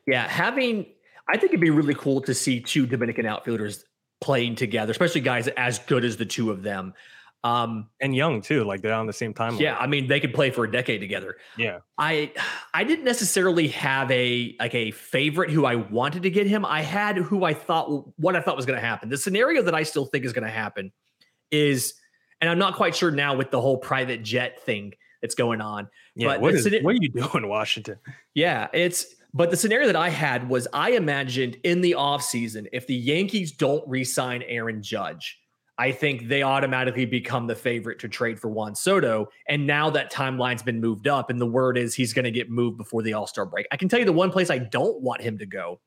Yeah, 0.08 0.28
having 0.28 0.86
I 1.28 1.34
think 1.38 1.52
it'd 1.52 1.60
be 1.62 1.70
really 1.70 1.94
cool 1.96 2.22
to 2.22 2.34
see 2.34 2.60
two 2.60 2.86
Dominican 2.88 3.26
outfielders 3.26 3.86
playing 4.22 4.56
together, 4.56 4.92
especially 4.92 5.22
guys 5.22 5.48
as 5.50 5.80
good 5.80 6.04
as 6.04 6.18
the 6.18 6.26
two 6.26 6.50
of 6.52 6.64
them. 6.64 6.94
Um, 7.44 7.90
And 8.02 8.14
young 8.14 8.42
too, 8.42 8.66
like 8.66 8.82
they're 8.82 8.94
on 8.94 9.08
the 9.08 9.14
same 9.14 9.34
timeline. 9.34 9.62
yeah, 9.62 9.78
I 9.78 9.88
mean 9.88 10.08
they 10.08 10.20
could 10.20 10.34
play 10.34 10.50
for 10.52 10.66
a 10.66 10.72
decade 10.72 11.00
together. 11.00 11.38
yeah. 11.58 11.80
I 11.98 12.34
I 12.74 12.84
didn't 12.84 13.06
necessarily 13.06 13.70
have 13.70 14.12
a 14.12 14.56
like 14.60 14.76
a 14.76 14.92
favorite 14.92 15.50
who 15.50 15.66
I 15.66 15.76
wanted 15.76 16.24
to 16.24 16.30
get 16.30 16.48
him. 16.48 16.66
I 16.66 16.82
had 16.82 17.18
who 17.18 17.46
I 17.46 17.54
thought 17.54 18.10
what 18.18 18.36
I 18.36 18.42
thought 18.42 18.58
was 18.58 18.66
going 18.66 18.80
to 18.80 18.86
happen. 18.86 19.08
The 19.10 19.18
scenario 19.18 19.62
that 19.64 19.74
I 19.76 19.84
still 19.84 20.06
think 20.06 20.26
is 20.26 20.34
going 20.34 20.44
to 20.46 20.52
happen 20.52 20.92
is, 21.52 21.94
and 22.42 22.50
I'm 22.50 22.60
not 22.60 22.76
quite 22.76 22.96
sure 22.96 23.12
now 23.12 23.36
with 23.36 23.52
the 23.52 23.62
whole 23.62 23.78
private 23.78 24.22
jet 24.24 24.62
thing 24.66 24.94
that's 25.22 25.36
going 25.36 25.62
on. 25.62 25.88
Yeah, 26.16 26.28
But 26.28 26.42
what, 26.42 26.54
is, 26.56 26.66
what 26.82 26.96
are 26.96 26.98
you 27.00 27.10
doing, 27.10 27.48
Washington? 27.48 27.98
Yeah, 28.34 28.68
it's 28.74 29.16
but 29.34 29.52
the 29.52 29.58
scenario 29.58 29.88
that 29.88 29.96
I 29.96 30.10
had 30.10 30.50
was 30.50 30.68
I 30.74 30.92
imagined 30.92 31.58
in 31.64 31.82
the 31.82 31.94
offseason, 31.98 32.68
if 32.74 32.88
the 32.88 32.96
Yankees 32.96 33.52
don't 33.52 33.88
re-sign 33.88 34.44
Aaron 34.44 34.82
Judge, 34.82 35.39
I 35.80 35.94
think 35.94 36.28
they 36.28 36.44
automatically 36.44 37.06
become 37.06 37.48
the 37.48 37.56
favorite 37.56 38.00
to 38.00 38.10
trade 38.10 38.38
for 38.38 38.50
Juan 38.50 38.76
Soto. 38.76 39.30
And 39.48 39.66
now 39.66 39.90
that 39.92 40.12
timeline's 40.12 40.62
been 40.62 40.82
moved 40.82 41.08
up, 41.08 41.30
and 41.30 41.40
the 41.40 41.48
word 41.48 41.78
is 41.78 41.96
he's 41.96 42.14
going 42.14 42.26
to 42.26 42.32
get 42.32 42.50
moved 42.50 42.78
before 42.78 43.02
the 43.02 43.14
All-Star 43.14 43.46
break. 43.46 43.66
I 43.72 43.78
can 43.78 43.88
tell 43.88 43.98
you 43.98 44.06
the 44.06 44.12
one 44.12 44.30
place 44.30 44.50
I 44.50 44.58
don't 44.58 45.02
want 45.02 45.22
him 45.22 45.38
to 45.38 45.46
go 45.46 45.80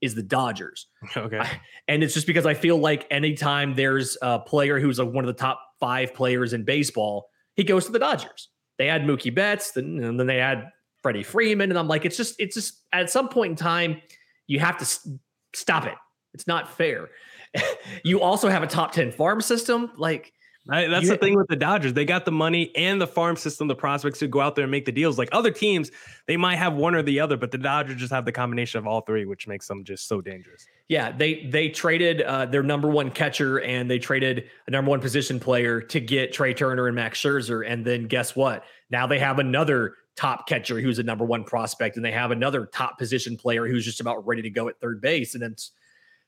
is 0.00 0.14
the 0.14 0.22
Dodgers. 0.22 0.86
Okay. 1.16 1.42
And 1.86 2.02
it's 2.02 2.14
just 2.14 2.26
because 2.26 2.46
I 2.46 2.54
feel 2.54 2.78
like 2.78 3.06
anytime 3.10 3.74
there's 3.74 4.16
a 4.22 4.38
player 4.38 4.80
who's 4.80 4.98
like 4.98 5.12
one 5.12 5.24
of 5.24 5.28
the 5.28 5.40
top 5.40 5.60
five 5.78 6.14
players 6.14 6.52
in 6.54 6.64
baseball, 6.64 7.28
he 7.54 7.62
goes 7.62 7.86
to 7.86 7.92
the 7.92 7.98
Dodgers. 7.98 8.48
They 8.78 8.86
had 8.86 9.02
Mookie 9.02 9.34
Betts, 9.34 9.72
then, 9.72 10.02
and 10.02 10.18
then 10.18 10.26
they 10.26 10.38
had 10.38 10.70
Freddie 11.02 11.22
Freeman. 11.22 11.70
And 11.70 11.78
I'm 11.78 11.88
like, 11.88 12.04
it's 12.06 12.16
just, 12.16 12.36
it's 12.38 12.54
just 12.54 12.82
at 12.92 13.10
some 13.10 13.28
point 13.28 13.50
in 13.50 13.56
time, 13.56 14.00
you 14.46 14.60
have 14.60 14.78
to 14.78 14.82
s- 14.82 15.06
stop 15.54 15.86
it. 15.86 15.94
It's 16.34 16.46
not 16.46 16.74
fair. 16.76 17.08
you 18.04 18.20
also 18.20 18.48
have 18.48 18.62
a 18.62 18.66
top 18.66 18.92
10 18.92 19.12
farm 19.12 19.40
system. 19.40 19.90
Like, 19.96 20.32
I, 20.68 20.88
that's 20.88 21.04
You- 21.04 21.10
the 21.10 21.16
thing 21.18 21.36
with 21.36 21.46
the 21.48 21.54
Dodgers. 21.56 21.92
They 21.92 22.04
got 22.04 22.24
the 22.24 22.32
money 22.32 22.72
and 22.74 23.00
the 23.00 23.06
farm 23.06 23.36
system, 23.36 23.68
the 23.68 23.76
prospects 23.76 24.18
who 24.18 24.26
go 24.26 24.40
out 24.40 24.56
there 24.56 24.64
and 24.64 24.70
make 24.70 24.84
the 24.84 24.90
deals. 24.92 25.16
Like 25.16 25.28
other 25.30 25.52
teams, 25.52 25.92
they 26.26 26.36
might 26.36 26.56
have 26.56 26.74
one 26.74 26.94
or 26.96 27.02
the 27.02 27.20
other, 27.20 27.36
but 27.36 27.52
the 27.52 27.58
Dodgers 27.58 27.96
just 27.96 28.12
have 28.12 28.24
the 28.24 28.32
combination 28.32 28.78
of 28.78 28.86
all 28.86 29.02
three, 29.02 29.26
which 29.26 29.46
makes 29.46 29.68
them 29.68 29.84
just 29.84 30.08
so 30.08 30.20
dangerous. 30.20 30.66
yeah, 30.88 31.12
they 31.12 31.46
they 31.52 31.68
traded 31.68 32.22
uh, 32.22 32.46
their 32.46 32.64
number 32.64 32.88
one 32.88 33.12
catcher 33.12 33.60
and 33.60 33.88
they 33.88 34.00
traded 34.00 34.50
a 34.66 34.70
number 34.72 34.90
one 34.90 35.00
position 35.00 35.38
player 35.38 35.80
to 35.80 36.00
get 36.00 36.32
Trea 36.32 36.52
Turner 36.52 36.88
and 36.88 36.96
Max 36.96 37.20
Scherzer. 37.20 37.64
And 37.64 37.84
then 37.84 38.08
guess 38.08 38.34
what? 38.34 38.64
Now 38.90 39.06
they 39.06 39.20
have 39.20 39.38
another 39.38 39.94
top 40.16 40.48
catcher 40.48 40.80
who's 40.80 40.98
a 40.98 41.02
number 41.04 41.24
one 41.24 41.44
prospect, 41.44 41.94
and 41.94 42.04
they 42.04 42.10
have 42.10 42.32
another 42.32 42.66
top 42.66 42.98
position 42.98 43.36
player 43.36 43.68
who's 43.68 43.84
just 43.84 44.00
about 44.00 44.26
ready 44.26 44.42
to 44.42 44.50
go 44.50 44.68
at 44.68 44.80
third 44.80 45.00
base. 45.00 45.36
And 45.36 45.44
it's 45.44 45.70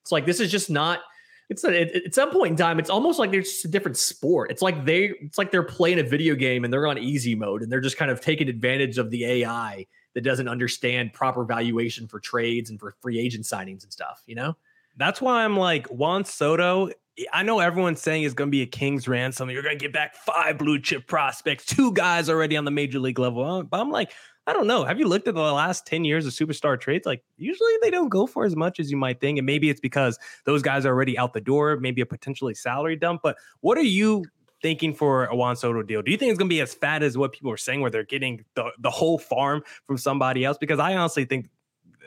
it's 0.02 0.12
like 0.12 0.26
this 0.26 0.38
is 0.38 0.48
just 0.52 0.70
not. 0.70 1.00
It's 1.48 1.64
a, 1.64 1.82
it, 1.82 2.06
at 2.06 2.14
some 2.14 2.30
point 2.30 2.52
in 2.52 2.56
time, 2.56 2.78
it's 2.78 2.90
almost 2.90 3.18
like 3.18 3.30
they're 3.30 3.40
just 3.40 3.64
a 3.64 3.68
different 3.68 3.96
sport. 3.96 4.50
It's 4.50 4.60
like 4.60 4.84
they, 4.84 5.12
it's 5.20 5.38
like 5.38 5.50
they're 5.50 5.62
playing 5.62 5.98
a 5.98 6.02
video 6.02 6.34
game 6.34 6.64
and 6.64 6.72
they're 6.72 6.86
on 6.86 6.98
easy 6.98 7.34
mode 7.34 7.62
and 7.62 7.72
they're 7.72 7.80
just 7.80 7.96
kind 7.96 8.10
of 8.10 8.20
taking 8.20 8.48
advantage 8.48 8.98
of 8.98 9.10
the 9.10 9.24
AI 9.24 9.86
that 10.14 10.20
doesn't 10.22 10.48
understand 10.48 11.12
proper 11.12 11.44
valuation 11.44 12.06
for 12.06 12.20
trades 12.20 12.70
and 12.70 12.78
for 12.78 12.94
free 13.00 13.18
agent 13.18 13.44
signings 13.44 13.82
and 13.82 13.92
stuff. 13.92 14.22
You 14.26 14.34
know? 14.34 14.56
That's 14.98 15.20
why 15.20 15.44
I'm 15.44 15.56
like 15.56 15.86
Juan 15.86 16.24
Soto. 16.24 16.90
I 17.32 17.42
know 17.42 17.60
everyone's 17.60 18.00
saying 18.00 18.24
it's 18.24 18.34
going 18.34 18.48
to 18.48 18.52
be 18.52 18.62
a 18.62 18.66
king's 18.66 19.08
ransom. 19.08 19.50
You're 19.50 19.62
going 19.62 19.78
to 19.78 19.82
get 19.82 19.92
back 19.92 20.16
five 20.16 20.58
blue 20.58 20.80
chip 20.80 21.06
prospects, 21.06 21.64
two 21.64 21.92
guys 21.92 22.28
already 22.28 22.56
on 22.56 22.64
the 22.64 22.70
major 22.70 22.98
league 22.98 23.18
level. 23.18 23.62
But 23.62 23.80
I'm 23.80 23.90
like, 23.90 24.12
I 24.48 24.54
don't 24.54 24.66
know. 24.66 24.82
Have 24.82 24.98
you 24.98 25.06
looked 25.06 25.28
at 25.28 25.34
the 25.34 25.42
last 25.42 25.84
10 25.84 26.06
years 26.06 26.24
of 26.24 26.32
superstar 26.32 26.80
trades? 26.80 27.04
Like, 27.04 27.22
usually 27.36 27.70
they 27.82 27.90
don't 27.90 28.08
go 28.08 28.26
for 28.26 28.46
as 28.46 28.56
much 28.56 28.80
as 28.80 28.90
you 28.90 28.96
might 28.96 29.20
think. 29.20 29.36
And 29.38 29.44
maybe 29.44 29.68
it's 29.68 29.78
because 29.78 30.18
those 30.46 30.62
guys 30.62 30.86
are 30.86 30.88
already 30.88 31.18
out 31.18 31.34
the 31.34 31.40
door, 31.42 31.76
maybe 31.76 32.00
a 32.00 32.06
potentially 32.06 32.54
salary 32.54 32.96
dump. 32.96 33.20
But 33.22 33.36
what 33.60 33.76
are 33.76 33.82
you 33.82 34.24
thinking 34.62 34.94
for 34.94 35.26
a 35.26 35.36
Juan 35.36 35.54
Soto 35.54 35.82
deal? 35.82 36.00
Do 36.00 36.10
you 36.10 36.16
think 36.16 36.30
it's 36.30 36.38
going 36.38 36.48
to 36.48 36.54
be 36.54 36.62
as 36.62 36.72
fat 36.72 37.02
as 37.02 37.18
what 37.18 37.34
people 37.34 37.50
are 37.50 37.58
saying, 37.58 37.82
where 37.82 37.90
they're 37.90 38.04
getting 38.04 38.42
the, 38.54 38.70
the 38.78 38.88
whole 38.90 39.18
farm 39.18 39.62
from 39.86 39.98
somebody 39.98 40.46
else? 40.46 40.56
Because 40.56 40.78
I 40.78 40.96
honestly 40.96 41.26
think 41.26 41.50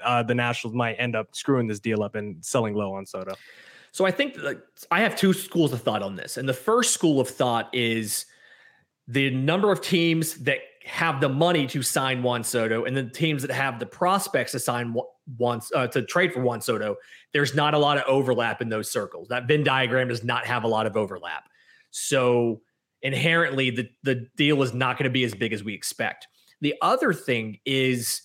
uh, 0.04 0.24
the 0.24 0.34
Nationals 0.34 0.74
might 0.76 0.96
end 0.96 1.16
up 1.16 1.36
screwing 1.36 1.68
this 1.68 1.80
deal 1.80 2.02
up 2.02 2.16
and 2.16 2.44
selling 2.44 2.74
low 2.74 2.92
on 2.96 3.06
Soto. 3.06 3.36
So 3.92 4.04
I 4.06 4.10
think 4.10 4.34
that 4.38 4.64
I 4.90 5.02
have 5.02 5.16
two 5.16 5.34
schools 5.34 5.74
of 5.74 5.84
thought 5.84 6.02
on 6.02 6.16
this. 6.16 6.38
And 6.38 6.50
the 6.50 6.56
first 6.56 6.92
school 6.92 7.20
of 7.20 7.30
thought 7.30 7.70
is 7.72 8.26
the 9.08 9.30
number 9.30 9.72
of 9.72 9.82
teams 9.82 10.36
that 10.40 10.62
have 10.92 11.22
the 11.22 11.30
money 11.30 11.66
to 11.66 11.82
sign 11.82 12.22
Juan 12.22 12.44
Soto 12.44 12.84
and 12.84 12.98
the 12.98 13.06
teams 13.06 13.44
that 13.44 13.52
have 13.52 13.80
the 13.80 13.86
prospects 13.86 14.52
to 14.52 14.60
sign 14.60 14.94
Juan 15.38 15.62
uh, 15.74 15.88
to 15.88 16.02
trade 16.02 16.34
for 16.34 16.42
Juan 16.42 16.60
Soto. 16.60 16.98
There's 17.32 17.56
not 17.56 17.74
a 17.74 17.78
lot 17.78 17.98
of 17.98 18.04
overlap 18.08 18.62
in 18.62 18.68
those 18.68 18.92
circles. 18.92 19.30
That 19.30 19.48
Venn 19.48 19.64
diagram 19.64 20.10
does 20.10 20.26
not 20.26 20.46
have 20.46 20.66
a 20.66 20.68
lot 20.68 20.86
of 20.86 20.98
overlap. 20.98 21.46
So 21.92 22.60
inherently 23.04 23.70
the 23.70 23.90
the 24.04 24.28
deal 24.36 24.62
is 24.64 24.74
not 24.74 24.98
going 24.98 25.06
to 25.06 25.10
be 25.10 25.24
as 25.24 25.34
big 25.34 25.54
as 25.54 25.64
we 25.64 25.74
expect. 25.74 26.28
The 26.60 26.76
other 26.82 27.14
thing 27.14 27.60
is 27.66 28.24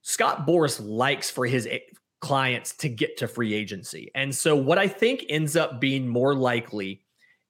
Scott 0.00 0.46
Boras 0.46 0.80
likes 0.82 1.30
for 1.30 1.44
his 1.44 1.68
clients 2.22 2.74
to 2.76 2.88
get 2.88 3.18
to 3.18 3.28
free 3.28 3.52
agency. 3.52 4.10
And 4.14 4.34
so 4.34 4.56
what 4.56 4.78
I 4.78 4.88
think 4.88 5.26
ends 5.28 5.54
up 5.54 5.82
being 5.82 6.08
more 6.08 6.34
likely 6.34 7.02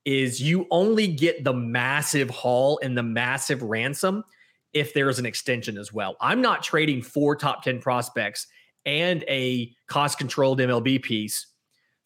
is 0.09 0.41
you 0.41 0.67
only 0.71 1.07
get 1.07 1.45
the 1.45 1.53
massive 1.53 2.31
haul 2.31 2.81
and 2.83 2.97
the 2.97 3.03
massive 3.03 3.63
ransom 3.63 4.25
if 4.73 4.95
there's 4.95 5.19
an 5.19 5.27
extension 5.27 5.77
as 5.77 5.93
well. 5.93 6.17
I'm 6.19 6.41
not 6.41 6.63
trading 6.63 7.03
four 7.03 7.37
top 7.37 7.63
10 7.63 7.83
prospects 7.83 8.47
and 8.87 9.23
a 9.29 9.71
cost 9.87 10.17
controlled 10.17 10.61
MLB 10.61 11.03
piece 11.03 11.49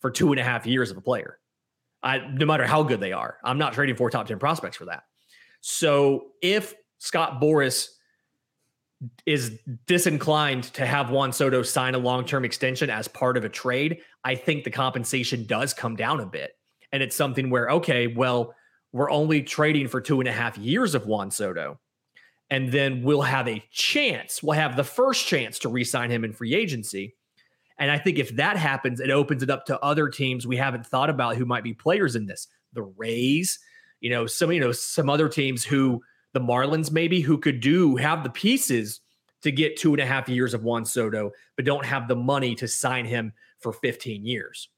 for 0.00 0.10
two 0.10 0.32
and 0.32 0.40
a 0.40 0.42
half 0.42 0.66
years 0.66 0.90
of 0.90 0.96
a 0.96 1.00
player. 1.00 1.38
I, 2.02 2.18
no 2.18 2.44
matter 2.44 2.66
how 2.66 2.82
good 2.82 2.98
they 2.98 3.12
are, 3.12 3.36
I'm 3.44 3.58
not 3.58 3.72
trading 3.72 3.94
four 3.94 4.10
top 4.10 4.26
10 4.26 4.40
prospects 4.40 4.76
for 4.76 4.86
that. 4.86 5.04
So 5.60 6.32
if 6.42 6.74
Scott 6.98 7.40
Boras 7.40 7.86
is 9.26 9.60
disinclined 9.86 10.64
to 10.74 10.84
have 10.84 11.10
Juan 11.10 11.32
Soto 11.32 11.62
sign 11.62 11.94
a 11.94 11.98
long 11.98 12.24
term 12.24 12.44
extension 12.44 12.90
as 12.90 13.06
part 13.06 13.36
of 13.36 13.44
a 13.44 13.48
trade, 13.48 14.00
I 14.24 14.34
think 14.34 14.64
the 14.64 14.72
compensation 14.72 15.46
does 15.46 15.72
come 15.72 15.94
down 15.94 16.18
a 16.18 16.26
bit. 16.26 16.56
And 16.92 17.02
it's 17.02 17.16
something 17.16 17.50
where, 17.50 17.70
okay, 17.70 18.06
well, 18.06 18.54
we're 18.92 19.10
only 19.10 19.42
trading 19.42 19.88
for 19.88 20.00
two 20.00 20.20
and 20.20 20.28
a 20.28 20.32
half 20.32 20.58
years 20.58 20.94
of 20.94 21.06
Juan 21.06 21.30
Soto. 21.30 21.80
And 22.50 22.70
then 22.70 23.02
we'll 23.02 23.22
have 23.22 23.48
a 23.48 23.64
chance, 23.70 24.42
we'll 24.42 24.58
have 24.58 24.76
the 24.76 24.84
first 24.84 25.26
chance 25.26 25.58
to 25.60 25.70
re 25.70 25.84
sign 25.84 26.10
him 26.10 26.24
in 26.24 26.32
free 26.32 26.54
agency. 26.54 27.14
And 27.78 27.90
I 27.90 27.98
think 27.98 28.18
if 28.18 28.36
that 28.36 28.58
happens, 28.58 29.00
it 29.00 29.10
opens 29.10 29.42
it 29.42 29.50
up 29.50 29.64
to 29.66 29.80
other 29.80 30.08
teams 30.08 30.46
we 30.46 30.56
haven't 30.56 30.86
thought 30.86 31.08
about 31.08 31.36
who 31.36 31.46
might 31.46 31.64
be 31.64 31.72
players 31.72 32.14
in 32.14 32.26
this. 32.26 32.46
The 32.74 32.82
Rays, 32.82 33.58
you 34.00 34.10
know, 34.10 34.26
some, 34.26 34.52
you 34.52 34.60
know, 34.60 34.72
some 34.72 35.08
other 35.08 35.28
teams 35.28 35.64
who 35.64 36.02
the 36.34 36.40
Marlins 36.40 36.92
maybe 36.92 37.20
who 37.20 37.38
could 37.38 37.60
do 37.60 37.96
have 37.96 38.22
the 38.22 38.30
pieces 38.30 39.00
to 39.42 39.50
get 39.50 39.76
two 39.76 39.92
and 39.92 40.00
a 40.00 40.06
half 40.06 40.28
years 40.28 40.54
of 40.54 40.62
Juan 40.62 40.84
Soto, 40.84 41.32
but 41.56 41.64
don't 41.64 41.84
have 41.84 42.06
the 42.06 42.16
money 42.16 42.54
to 42.56 42.68
sign 42.68 43.04
him 43.04 43.32
for 43.60 43.72
15 43.72 44.24
years. 44.24 44.68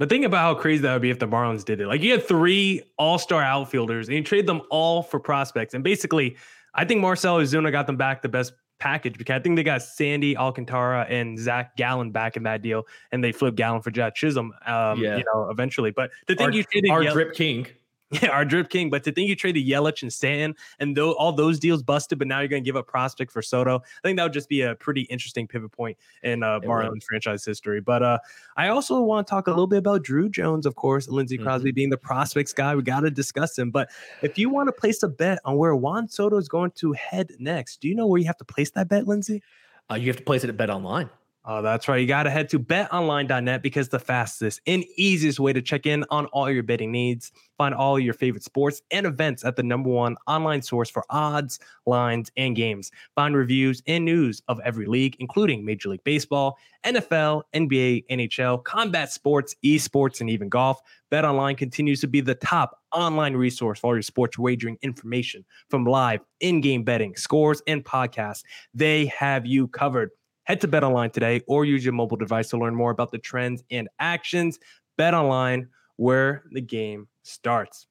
But 0.00 0.08
think 0.08 0.24
about 0.24 0.38
how 0.38 0.54
crazy 0.54 0.80
that 0.80 0.94
would 0.94 1.02
be 1.02 1.10
if 1.10 1.18
the 1.18 1.28
Marlins 1.28 1.62
did 1.62 1.78
it. 1.78 1.86
Like 1.86 2.00
you 2.00 2.10
had 2.12 2.26
three 2.26 2.80
all-star 2.96 3.42
outfielders 3.42 4.08
and 4.08 4.16
you 4.16 4.24
trade 4.24 4.46
them 4.46 4.62
all 4.70 5.02
for 5.02 5.20
prospects. 5.20 5.74
And 5.74 5.84
basically, 5.84 6.38
I 6.74 6.86
think 6.86 7.02
Marcell 7.02 7.36
Ozuna 7.36 7.70
got 7.70 7.86
them 7.86 7.98
back 7.98 8.22
the 8.22 8.28
best 8.30 8.54
package 8.78 9.18
because 9.18 9.34
I 9.34 9.40
think 9.40 9.56
they 9.56 9.62
got 9.62 9.82
Sandy 9.82 10.38
Alcantara 10.38 11.04
and 11.10 11.38
Zach 11.38 11.76
Gallen 11.76 12.12
back 12.12 12.38
in 12.38 12.44
that 12.44 12.62
deal, 12.62 12.86
and 13.12 13.22
they 13.22 13.30
flipped 13.30 13.58
Gallen 13.58 13.82
for 13.82 13.90
Jazz 13.90 14.12
Chisholm. 14.14 14.54
Um, 14.64 15.02
Yeah. 15.02 15.18
you 15.18 15.24
know, 15.34 15.50
eventually. 15.50 15.90
But 15.90 16.10
the 16.28 16.34
thing 16.34 16.46
Our, 16.46 16.52
you 16.52 16.64
traded 16.64 16.90
our 16.90 17.04
drip 17.04 17.34
king. 17.34 17.66
Yeah, 18.10 18.28
our 18.32 18.44
drip 18.44 18.70
king. 18.70 18.90
But 18.90 19.04
to 19.04 19.12
think 19.12 19.28
you 19.28 19.36
traded 19.36 19.66
Yelich 19.66 20.02
and 20.02 20.12
Stanton, 20.12 20.56
and 20.78 20.96
though 20.96 21.12
all 21.12 21.32
those 21.32 21.58
deals 21.58 21.82
busted, 21.82 22.18
but 22.18 22.26
now 22.28 22.40
you're 22.40 22.48
going 22.48 22.62
to 22.64 22.68
give 22.68 22.76
up 22.76 22.86
prospect 22.86 23.30
for 23.30 23.40
Soto. 23.42 23.76
I 23.76 24.08
think 24.08 24.16
that 24.18 24.24
would 24.24 24.32
just 24.32 24.48
be 24.48 24.62
a 24.62 24.74
pretty 24.74 25.02
interesting 25.02 25.46
pivot 25.46 25.72
point 25.72 25.96
in 26.22 26.42
uh, 26.42 26.60
Marlins 26.60 27.04
franchise 27.04 27.44
history. 27.44 27.80
But 27.80 28.02
uh, 28.02 28.18
I 28.56 28.68
also 28.68 29.00
want 29.00 29.26
to 29.26 29.30
talk 29.30 29.46
a 29.46 29.50
little 29.50 29.66
bit 29.66 29.78
about 29.78 30.02
Druw 30.02 30.30
Jones, 30.30 30.66
of 30.66 30.74
course, 30.74 31.08
Lindsey 31.08 31.38
Mhm. 31.38 31.42
Crosby 31.44 31.72
being 31.72 31.90
the 31.90 31.96
prospects 31.98 32.52
guy. 32.52 32.74
We 32.74 32.82
got 32.82 33.00
to 33.00 33.10
discuss 33.10 33.56
him. 33.58 33.70
But 33.70 33.90
if 34.22 34.36
you 34.38 34.50
want 34.50 34.68
to 34.68 34.72
place 34.72 35.02
a 35.02 35.08
bet 35.08 35.38
on 35.44 35.56
where 35.56 35.74
Juan 35.76 36.08
Soto 36.08 36.36
is 36.36 36.48
going 36.48 36.72
to 36.72 36.92
head 36.94 37.32
next, 37.38 37.80
do 37.80 37.88
you 37.88 37.94
know 37.94 38.06
where 38.06 38.18
you 38.20 38.26
have 38.26 38.38
to 38.38 38.44
place 38.44 38.70
that 38.72 38.88
bet, 38.88 39.06
Lindsey? 39.06 39.42
Uh, 39.90 39.94
you 39.94 40.06
have 40.08 40.16
to 40.16 40.22
place 40.22 40.44
it 40.44 40.50
at 40.50 40.56
Bet 40.56 40.70
Online. 40.70 41.08
Oh, 41.42 41.62
that's 41.62 41.88
right. 41.88 41.98
You 41.98 42.06
got 42.06 42.24
to 42.24 42.30
head 42.30 42.50
to 42.50 42.60
betonline.net 42.60 43.62
because 43.62 43.88
the 43.88 43.98
fastest 43.98 44.60
and 44.66 44.84
easiest 44.96 45.40
way 45.40 45.54
to 45.54 45.62
check 45.62 45.86
in 45.86 46.04
on 46.10 46.26
all 46.26 46.50
your 46.50 46.62
betting 46.62 46.92
needs. 46.92 47.32
Find 47.56 47.74
all 47.74 47.98
your 47.98 48.12
favorite 48.12 48.44
sports 48.44 48.82
and 48.90 49.06
events 49.06 49.42
at 49.42 49.56
the 49.56 49.62
number 49.62 49.88
one 49.88 50.16
online 50.26 50.60
source 50.60 50.90
for 50.90 51.02
odds, 51.08 51.58
lines, 51.86 52.30
and 52.36 52.54
games. 52.54 52.90
Find 53.14 53.34
reviews 53.34 53.82
and 53.86 54.04
news 54.04 54.42
of 54.48 54.60
every 54.60 54.84
league, 54.84 55.16
including 55.18 55.64
Major 55.64 55.88
League 55.88 56.04
Baseball, 56.04 56.58
NFL, 56.84 57.42
NBA, 57.54 58.04
NHL, 58.10 58.62
combat 58.64 59.10
sports, 59.10 59.56
esports, 59.64 60.20
and 60.20 60.28
even 60.28 60.50
golf. 60.50 60.78
BetOnline 61.10 61.56
continues 61.56 62.02
to 62.02 62.06
be 62.06 62.20
the 62.20 62.34
top 62.34 62.80
online 62.92 63.34
resource 63.34 63.78
for 63.80 63.88
all 63.88 63.94
your 63.94 64.02
sports 64.02 64.38
wagering 64.38 64.76
information 64.82 65.44
from 65.70 65.84
live 65.86 66.20
in-game 66.40 66.84
betting, 66.84 67.16
scores, 67.16 67.62
and 67.66 67.82
podcasts. 67.84 68.42
They 68.74 69.06
have 69.06 69.46
you 69.46 69.68
covered. 69.68 70.10
Head 70.50 70.60
to 70.62 70.66
BetOnline 70.66 71.12
today 71.12 71.42
or 71.46 71.64
use 71.64 71.84
your 71.84 71.94
mobile 71.94 72.16
device 72.16 72.48
to 72.48 72.58
learn 72.58 72.74
more 72.74 72.90
about 72.90 73.12
the 73.12 73.18
trends 73.18 73.62
and 73.70 73.88
actions. 74.00 74.58
BetOnline, 74.98 75.68
where 75.94 76.42
the 76.50 76.60
game 76.60 77.06
starts. 77.22 77.86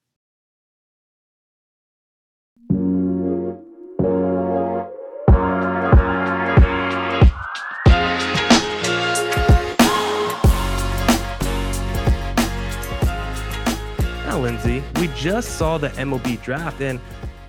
Now, 14.25 14.37
Lindsay, 14.37 14.83
we 14.99 15.07
just 15.15 15.57
saw 15.57 15.77
the 15.77 15.87
MLB 15.91 16.43
draft 16.43 16.81
and 16.81 16.99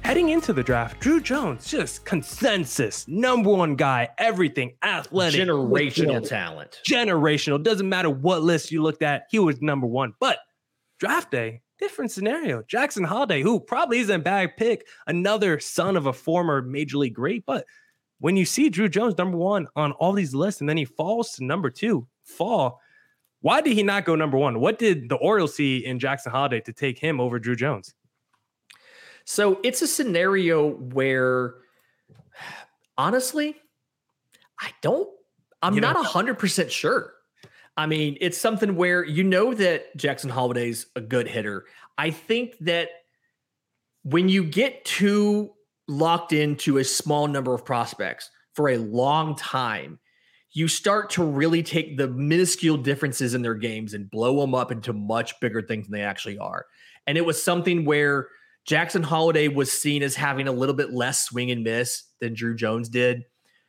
heading 0.02 0.30
into 0.30 0.52
the 0.52 0.62
draft, 0.62 1.00
Druw 1.00 1.22
Jones, 1.22 1.66
just 1.68 2.04
consensus, 2.04 3.06
number 3.08 3.50
one 3.50 3.76
guy, 3.76 4.08
everything, 4.18 4.72
athletic, 4.82 5.40
Generational 5.40 6.26
talent. 6.26 6.80
generational. 6.88 7.62
Doesn't 7.62 7.88
matter 7.88 8.10
what 8.10 8.42
list 8.42 8.70
you 8.72 8.82
looked 8.82 9.02
at, 9.02 9.24
he 9.30 9.38
was 9.38 9.60
number 9.60 9.86
one. 9.86 10.14
But 10.20 10.38
draft 10.98 11.30
day, 11.30 11.62
different 11.78 12.10
scenario. 12.10 12.62
Jackson 12.66 13.04
Holliday, 13.04 13.42
who 13.42 13.60
probably 13.60 13.98
isn't 14.00 14.20
a 14.20 14.24
bad 14.24 14.56
pick, 14.56 14.86
another 15.06 15.60
son 15.60 15.96
of 15.96 16.06
a 16.06 16.12
former 16.12 16.62
major 16.62 16.98
league 16.98 17.14
great. 17.14 17.44
But 17.46 17.66
when 18.18 18.36
you 18.36 18.44
see 18.44 18.70
Druw 18.70 18.90
Jones 18.90 19.16
number 19.16 19.36
one 19.38 19.66
on 19.76 19.92
all 19.92 20.12
these 20.12 20.34
lists, 20.34 20.60
and 20.60 20.68
then 20.68 20.76
he 20.76 20.84
falls 20.84 21.32
to 21.32 21.44
number 21.44 21.70
two, 21.70 22.06
fall. 22.24 22.80
Why 23.42 23.62
did 23.62 23.72
he 23.72 23.82
not 23.82 24.04
go 24.04 24.14
number 24.16 24.36
one? 24.36 24.60
What 24.60 24.78
did 24.78 25.08
the 25.08 25.14
Orioles 25.16 25.54
see 25.54 25.78
in 25.86 25.98
Jackson 25.98 26.30
Holliday 26.30 26.60
to 26.62 26.72
take 26.74 26.98
him 26.98 27.18
over 27.20 27.40
Druw 27.40 27.56
Jones? 27.56 27.94
So 29.30 29.60
it's 29.62 29.80
a 29.80 29.86
scenario 29.86 30.70
where, 30.70 31.54
honestly, 32.98 33.54
I 34.58 34.70
don't. 34.82 35.08
I'm 35.62 35.74
You 35.74 35.80
not 35.82 36.04
hundred 36.04 36.36
percent 36.36 36.72
sure. 36.72 37.12
I 37.76 37.86
mean, 37.86 38.18
it's 38.20 38.36
something 38.36 38.74
where 38.74 39.04
you 39.04 39.22
know 39.22 39.54
that 39.54 39.96
Jackson 39.96 40.30
Holliday's 40.30 40.86
a 40.96 41.00
good 41.00 41.28
hitter. 41.28 41.66
I 41.96 42.10
think 42.10 42.56
that 42.62 42.88
when 44.02 44.28
you 44.28 44.42
get 44.42 44.84
too 44.84 45.52
locked 45.86 46.32
into 46.32 46.78
a 46.78 46.84
small 46.84 47.28
number 47.28 47.54
of 47.54 47.64
prospects 47.64 48.28
for 48.54 48.70
a 48.70 48.78
long 48.78 49.36
time, 49.36 50.00
you 50.50 50.66
start 50.66 51.08
to 51.10 51.22
really 51.22 51.62
take 51.62 51.96
the 51.96 52.08
minuscule 52.08 52.78
differences 52.78 53.34
in 53.34 53.42
their 53.42 53.54
games 53.54 53.94
and 53.94 54.10
blow 54.10 54.40
them 54.40 54.56
up 54.56 54.72
into 54.72 54.92
much 54.92 55.38
bigger 55.38 55.62
things 55.62 55.86
than 55.86 55.92
they 56.00 56.04
actually 56.04 56.38
are. 56.38 56.66
And 57.06 57.16
it 57.16 57.24
was 57.24 57.40
something 57.40 57.84
where 57.84 58.26
Jackson 58.66 59.02
Holliday 59.02 59.48
was 59.48 59.72
seen 59.72 60.02
as 60.02 60.14
having 60.14 60.46
a 60.48 60.52
little 60.52 60.74
bit 60.74 60.92
less 60.92 61.24
swing 61.24 61.50
and 61.50 61.64
miss 61.64 62.04
than 62.20 62.34
Druw 62.34 62.56
Jones 62.56 62.88
did. 62.88 63.24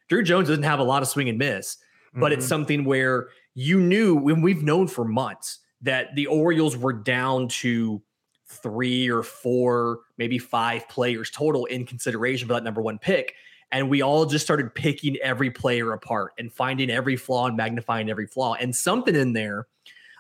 Druw 0.10 0.24
Jones 0.26 0.48
doesn't 0.50 0.64
have 0.64 0.80
a 0.80 0.84
lot 0.84 1.02
of 1.02 1.08
swing 1.08 1.30
and 1.30 1.38
miss, 1.38 1.78
but 2.14 2.32
it's 2.32 2.46
Mhm. 2.46 2.50
something 2.50 2.86
where 2.86 3.30
you 3.54 3.80
knew 3.80 4.16
when 4.16 4.42
we've 4.42 4.64
known 4.64 4.88
for 4.88 5.06
months 5.06 5.60
that 5.82 6.14
the 6.16 6.28
Orioles 6.28 6.78
were 6.78 6.94
down 6.94 7.48
to 7.48 8.02
three 8.46 9.10
or 9.10 9.24
four, 9.24 10.02
maybe 10.18 10.38
five 10.38 10.88
players 10.90 11.32
total 11.32 11.66
in 11.66 11.86
consideration 11.86 12.48
for 12.48 12.54
that 12.54 12.64
number 12.64 12.82
one 12.82 13.00
pick. 13.00 13.34
And 13.72 13.90
we 13.90 14.02
all 14.02 14.26
just 14.26 14.44
started 14.46 14.76
picking 14.76 15.16
every 15.18 15.50
player 15.50 15.94
apart 15.94 16.34
and 16.38 16.52
finding 16.52 16.90
every 16.90 17.16
flaw 17.16 17.48
and 17.48 17.56
magnifying 17.56 18.10
every 18.10 18.28
flaw. 18.28 18.56
And 18.56 18.76
something 18.76 19.16
in 19.16 19.32
there, 19.32 19.68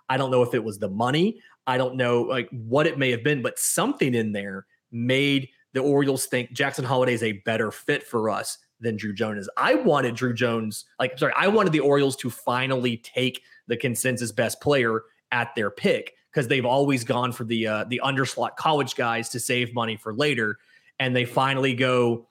I 0.07 0.15
don't 0.15 0.31
know 0.31 0.41
if 0.43 0.53
it 0.53 0.63
was 0.63 0.79
the 0.79 0.87
money, 0.89 1.41
I 1.67 1.77
don't 1.77 1.95
know 1.95 2.21
like 2.21 2.49
what 2.49 2.87
it 2.87 2.97
may 2.97 3.11
have 3.11 3.23
been, 3.23 3.41
but 3.41 3.59
something 3.59 4.13
in 4.13 4.31
there 4.31 4.65
made 4.91 5.49
the 5.73 5.81
Orioles 5.81 6.25
think 6.25 6.51
Jackson 6.51 6.83
Holliday 6.83 7.13
is 7.13 7.23
a 7.23 7.33
better 7.33 7.71
fit 7.71 8.03
for 8.03 8.29
us 8.29 8.57
than 8.79 8.97
Druw 8.97 9.15
Jones. 9.15 9.47
I 9.57 9.75
wanted 9.75 10.15
Druw 10.15 10.35
Jones, 10.35 10.85
like 10.99 11.17
sorry, 11.17 11.33
I 11.35 11.47
wanted 11.47 11.71
the 11.71 11.79
Orioles 11.79 12.15
to 12.17 12.29
finally 12.29 12.97
take 12.97 13.41
the 13.67 13.77
consensus 13.77 14.31
best 14.31 14.59
player 14.59 15.03
at 15.31 15.53
their 15.55 15.69
pick 15.69 16.13
because 16.31 16.47
they've 16.47 16.65
always 16.65 17.03
gone 17.03 17.31
for 17.31 17.43
the 17.43 17.67
uh, 17.67 17.85
the 17.85 18.01
underslot 18.03 18.55
college 18.55 18.95
guys 18.95 19.29
to 19.29 19.39
save 19.39 19.73
money 19.73 19.95
for 19.95 20.13
later, 20.13 20.57
and 20.99 21.15
they 21.15 21.25
finally 21.25 21.73
go 21.73 22.27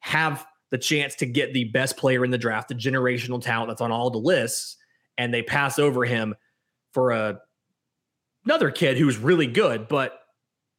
have 0.00 0.46
the 0.70 0.78
chance 0.78 1.14
to 1.16 1.26
get 1.26 1.52
the 1.52 1.64
best 1.64 1.96
player 1.96 2.24
in 2.24 2.30
the 2.30 2.38
draft, 2.38 2.68
the 2.68 2.74
generational 2.74 3.42
talent 3.42 3.68
that's 3.68 3.80
on 3.80 3.92
all 3.92 4.10
the 4.10 4.18
lists, 4.18 4.76
and 5.18 5.34
they 5.34 5.42
pass 5.42 5.78
over 5.78 6.04
him 6.04 6.34
for 6.92 7.10
a 7.10 7.38
another 8.44 8.70
kid 8.70 8.96
who's 8.96 9.18
really 9.18 9.46
good, 9.46 9.88
but 9.88 10.20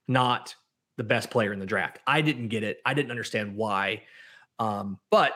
not 0.07 0.55
the 0.97 1.03
best 1.03 1.29
player 1.29 1.53
in 1.53 1.59
the 1.59 1.65
draft. 1.65 1.99
I 2.05 2.21
didn't 2.21 2.49
get 2.49 2.63
it. 2.63 2.79
I 2.85 2.93
didn't 2.93 3.11
understand 3.11 3.55
why. 3.55 4.03
Um, 4.59 4.99
but 5.09 5.33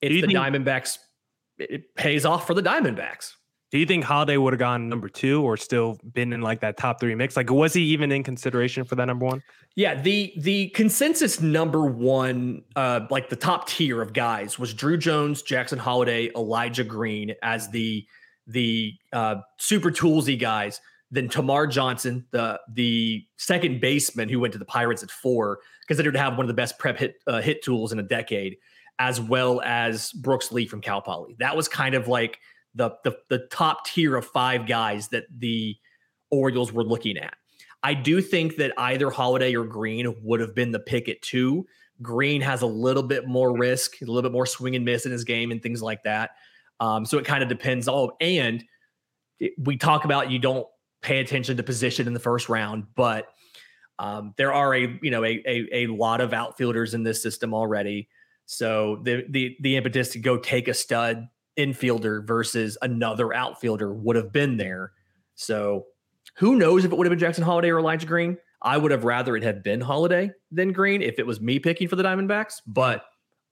it's 0.00 0.14
the 0.14 0.20
think- 0.22 0.38
Diamondbacks. 0.38 0.98
It 1.58 1.94
pays 1.94 2.24
off 2.24 2.46
for 2.46 2.54
the 2.54 2.62
Diamondbacks. 2.62 3.34
Do 3.70 3.78
you 3.78 3.86
think 3.86 4.04
Holliday 4.04 4.36
would 4.36 4.52
have 4.52 4.60
gone 4.60 4.88
number 4.88 5.08
two 5.08 5.42
or 5.42 5.56
still 5.56 5.98
been 6.12 6.32
in 6.32 6.42
like 6.42 6.60
that 6.60 6.76
top 6.76 7.00
three 7.00 7.14
mix? 7.16 7.36
Like, 7.36 7.50
was 7.50 7.74
he 7.74 7.82
even 7.82 8.12
in 8.12 8.22
consideration 8.22 8.84
for 8.84 8.94
that 8.94 9.06
number 9.06 9.26
one? 9.26 9.42
Yeah, 9.74 10.00
the 10.00 10.32
the 10.36 10.68
consensus 10.68 11.40
number 11.40 11.84
one, 11.84 12.62
uh, 12.76 13.00
like 13.10 13.30
the 13.30 13.36
top 13.36 13.66
tier 13.66 14.00
of 14.00 14.12
guys 14.12 14.60
was 14.60 14.72
Druw 14.72 14.96
Jones, 14.98 15.42
Jackson 15.42 15.78
Holliday, 15.78 16.30
Elijah 16.36 16.84
Green 16.84 17.34
as 17.42 17.68
the 17.70 18.06
the 18.46 18.94
uh, 19.12 19.36
super 19.58 19.90
toolsy 19.90 20.38
guys. 20.38 20.80
Then 21.14 21.28
Termarr 21.28 21.70
Johnson, 21.70 22.26
the 22.32 22.60
the 22.72 23.24
second 23.36 23.80
baseman 23.80 24.28
who 24.28 24.40
went 24.40 24.52
to 24.52 24.58
the 24.58 24.64
Pirates 24.64 25.04
at 25.04 25.12
four, 25.12 25.60
considered 25.86 26.14
to 26.14 26.18
have 26.18 26.36
one 26.36 26.44
of 26.44 26.48
the 26.48 26.54
best 26.54 26.76
prep 26.76 26.98
hit 26.98 27.22
uh, 27.28 27.40
hit 27.40 27.62
tools 27.62 27.92
in 27.92 28.00
a 28.00 28.02
decade, 28.02 28.56
as 28.98 29.20
well 29.20 29.60
as 29.60 30.10
Brooks 30.12 30.50
Lee 30.50 30.66
from 30.66 30.80
Cal 30.80 31.00
Poly. 31.00 31.36
That 31.38 31.56
was 31.56 31.68
kind 31.68 31.94
of 31.94 32.08
like 32.08 32.40
the 32.74 32.90
the, 33.04 33.16
the 33.28 33.46
top 33.52 33.86
tier 33.86 34.16
of 34.16 34.26
five 34.26 34.66
guys 34.66 35.06
that 35.08 35.26
the 35.38 35.76
Orioles 36.30 36.72
were 36.72 36.82
looking 36.82 37.16
at. 37.16 37.34
I 37.84 37.94
do 37.94 38.20
think 38.20 38.56
that 38.56 38.72
either 38.76 39.08
Holliday 39.08 39.54
or 39.54 39.64
Green 39.64 40.12
would 40.20 40.40
have 40.40 40.52
been 40.52 40.72
the 40.72 40.80
pick 40.80 41.08
at 41.08 41.22
two. 41.22 41.64
Green 42.02 42.40
has 42.40 42.62
a 42.62 42.66
little 42.66 43.04
bit 43.04 43.28
more 43.28 43.56
risk, 43.56 44.02
a 44.02 44.06
little 44.06 44.22
bit 44.22 44.32
more 44.32 44.46
swing 44.46 44.74
and 44.74 44.84
miss 44.84 45.06
in 45.06 45.12
his 45.12 45.22
game 45.22 45.52
and 45.52 45.62
things 45.62 45.80
like 45.80 46.02
that. 46.02 46.30
Um, 46.80 47.04
so 47.06 47.18
it 47.18 47.24
kind 47.24 47.42
of 47.42 47.48
depends. 47.48 47.86
Oh, 47.86 48.16
and 48.20 48.64
we 49.58 49.76
talk 49.76 50.04
about 50.04 50.28
you 50.30 50.40
don't 50.40 50.66
pay 51.04 51.20
attention 51.20 51.56
to 51.58 51.62
position 51.62 52.06
in 52.06 52.14
the 52.14 52.20
first 52.20 52.48
round, 52.48 52.86
but 52.96 53.28
um, 53.98 54.34
there 54.36 54.52
are 54.52 54.74
a 54.74 54.98
you 55.02 55.10
know 55.10 55.22
a, 55.24 55.42
a 55.46 55.84
a 55.84 55.86
lot 55.86 56.20
of 56.20 56.32
outfielders 56.32 56.94
in 56.94 57.04
this 57.04 57.22
system 57.22 57.54
already. 57.54 58.08
So 58.46 59.00
the 59.04 59.24
the 59.28 59.56
the 59.60 59.76
impetus 59.76 60.08
to 60.10 60.18
go 60.18 60.38
take 60.38 60.66
a 60.66 60.74
stud 60.74 61.28
infielder 61.56 62.26
versus 62.26 62.76
another 62.82 63.32
outfielder 63.32 63.92
would 63.94 64.16
have 64.16 64.32
been 64.32 64.56
there. 64.56 64.92
So 65.36 65.86
who 66.36 66.56
knows 66.56 66.84
if 66.84 66.90
it 66.90 66.98
would 66.98 67.06
have 67.06 67.12
been 67.12 67.18
Jackson 67.18 67.44
Holliday 67.44 67.70
or 67.70 67.78
Elijah 67.78 68.06
Green? 68.06 68.36
I 68.62 68.78
would 68.78 68.90
have 68.90 69.04
rather 69.04 69.36
it 69.36 69.42
had 69.42 69.62
been 69.62 69.80
Holliday 69.80 70.32
than 70.50 70.72
Green 70.72 71.02
if 71.02 71.18
it 71.18 71.26
was 71.26 71.40
me 71.40 71.58
picking 71.58 71.86
for 71.86 71.96
the 71.96 72.02
Diamondbacks, 72.02 72.62
but 72.66 73.04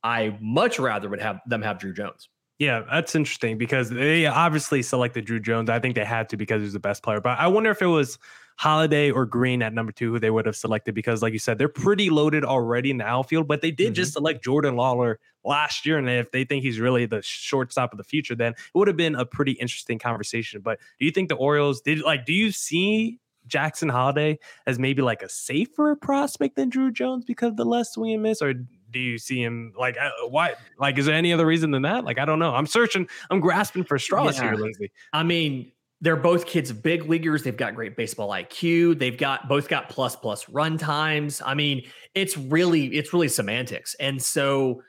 I 0.03 0.37
much 0.41 0.79
rather 0.79 1.09
would 1.11 1.21
have 1.21 1.41
them 1.47 1.63
have 1.63 1.79
Druw 1.79 1.95
Jones. 1.95 2.29
Yeah, 2.63 2.85
that's 2.89 3.17
interesting 3.17 3.59
because 3.59 3.91
they 3.91 4.25
obviously 4.27 4.83
selected 4.83 5.27
Druw 5.27 5.43
Jones. 5.43 5.69
I 5.69 5.81
think 5.81 5.97
they 5.97 6.05
had 6.05 6.29
to 6.29 6.37
because 6.37 6.63
he's 6.63 6.73
the 6.73 6.79
best 6.79 7.03
player. 7.03 7.21
But 7.21 7.41
I 7.41 7.49
wonder 7.49 7.73
if 7.73 7.83
it 7.83 7.87
was 7.87 8.21
Holliday 8.57 9.11
or 9.11 9.27
Green 9.27 9.63
at 9.63 9.75
number 9.75 9.91
two 9.91 10.13
who 10.13 10.21
they 10.21 10.31
would 10.31 10.47
have 10.47 10.55
selected 10.55 10.95
because, 10.95 11.23
like 11.23 11.33
you 11.33 11.41
said, 11.41 11.59
they're 11.59 11.67
pretty 11.67 12.09
loaded 12.09 12.45
already 12.45 12.93
in 12.93 12.99
the 12.99 13.05
outfield. 13.05 13.49
But 13.49 13.63
they 13.63 13.73
did 13.73 13.87
mm-hmm. 13.87 13.95
just 13.95 14.13
select 14.13 14.45
Jordan 14.45 14.77
Lawlar 14.77 15.17
last 15.45 15.85
year, 15.85 15.99
and 15.99 16.09
if 16.09 16.31
they 16.31 16.45
think 16.45 16.63
he's 16.63 16.79
really 16.79 17.05
the 17.05 17.21
shortstop 17.21 17.91
of 17.91 17.99
the 17.99 18.05
future, 18.05 18.37
then 18.37 18.53
it 18.53 18.79
would 18.79 18.87
have 18.87 18.97
been 18.97 19.17
a 19.17 19.27
pretty 19.27 19.53
interesting 19.53 19.99
conversation. 19.99 20.61
But 20.61 20.79
do 21.01 21.05
you 21.05 21.11
think 21.11 21.31
the 21.31 21.35
Orioles 21.35 21.81
did 21.81 22.03
like? 22.03 22.27
Do 22.27 22.33
you 22.33 22.53
see 22.53 23.19
Jackson 23.49 23.89
Holliday 23.89 24.39
as 24.69 24.79
maybe 24.79 25.03
like 25.03 25.23
a 25.23 25.29
safer 25.29 25.97
prospect 25.97 26.55
than 26.55 26.71
Druw 26.71 26.93
Jones 26.93 27.25
because 27.25 27.49
of 27.49 27.57
the 27.57 27.65
less 27.65 27.95
swing 27.95 28.13
and 28.13 28.23
miss, 28.23 28.41
or 28.41 28.55
do 28.93 28.99
you 28.99 29.19
see 29.19 29.43
him 29.43 29.73
like 29.79 29.97
uh, 29.99 30.11
why? 30.29 30.55
Like, 30.79 30.99
is 30.99 31.07
there 31.07 31.15
any 31.15 31.33
other 31.33 31.47
reason 31.47 31.71
than 31.71 31.83
that? 31.83 32.05
Like, 32.05 32.19
I 32.19 32.25
don't 32.25 32.39
know. 32.39 32.55
I'm 32.55 32.67
searching. 32.67 33.09
I'm 33.31 33.41
grasping 33.41 33.85
for 33.85 33.99
straws 33.99 34.37
yeah. 34.37 34.51
here, 34.51 34.55
Lindsay. 34.55 34.93
I 35.13 35.23
mean, 35.23 35.73
they're 36.01 36.17
both 36.17 36.47
kids 36.47 36.69
of 36.69 36.83
big 36.83 37.09
leaguers. 37.09 37.45
They've 37.45 37.57
got 37.57 37.75
great 37.75 37.97
baseball 37.97 38.31
IQ. 38.31 38.99
They've 38.99 39.17
got 39.17 39.49
both 39.49 39.69
got 39.69 39.89
plus 39.89 40.17
plus 40.17 40.49
run 40.49 40.77
times. 40.77 41.41
I 41.45 41.55
mean, 41.55 41.85
it's 42.15 42.37
really 42.37 42.87
it's 42.95 43.13
really 43.13 43.29
semantics. 43.29 43.95
And 44.01 44.21
so 44.21 44.83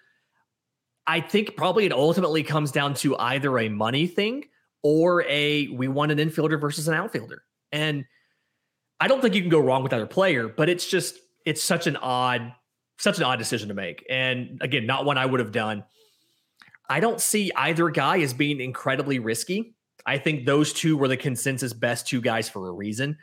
I 1.06 1.22
think 1.22 1.56
probably 1.56 1.86
it 1.86 1.94
ultimately 1.94 2.44
comes 2.44 2.72
down 2.72 2.96
to 2.96 3.16
either 3.18 3.60
a 3.60 3.70
money 3.70 4.08
thing 4.08 4.46
or 4.82 5.24
a 5.28 5.68
we 5.68 5.88
want 5.88 6.12
an 6.12 6.18
infielder 6.18 6.60
versus 6.60 6.88
an 6.88 6.96
outfielder. 6.96 7.44
And 7.72 8.06
I 9.00 9.08
don't 9.08 9.22
think 9.22 9.36
you 9.36 9.42
can 9.42 9.50
go 9.50 9.60
wrong 9.60 9.84
with 9.84 9.94
either 9.94 10.08
player, 10.08 10.48
but 10.48 10.68
it's 10.68 10.88
just 10.88 11.16
it's 11.46 11.62
such 11.62 11.88
an 11.88 11.98
odd 11.98 12.54
such 12.98 13.18
an 13.18 13.24
odd 13.24 13.40
decision 13.40 13.68
to 13.70 13.74
make. 13.74 14.06
And 14.10 14.60
again, 14.62 14.86
not 14.86 15.06
one 15.06 15.18
I 15.18 15.26
would 15.26 15.40
have 15.40 15.52
done. 15.52 15.84
I 16.90 17.00
don't 17.00 17.20
see 17.20 17.52
either 17.56 17.90
guy 17.90 18.20
as 18.20 18.34
being 18.34 18.60
incredibly 18.60 19.20
risky. 19.20 19.76
I 20.06 20.18
think 20.18 20.46
those 20.46 20.74
two 20.74 20.98
were 20.98 21.08
the 21.08 21.18
consensus 21.18 21.74
best 21.74 22.08
two 22.08 22.22
guys 22.22 22.50
for 22.50 22.68
a 22.68 22.72
reason. 22.72 23.18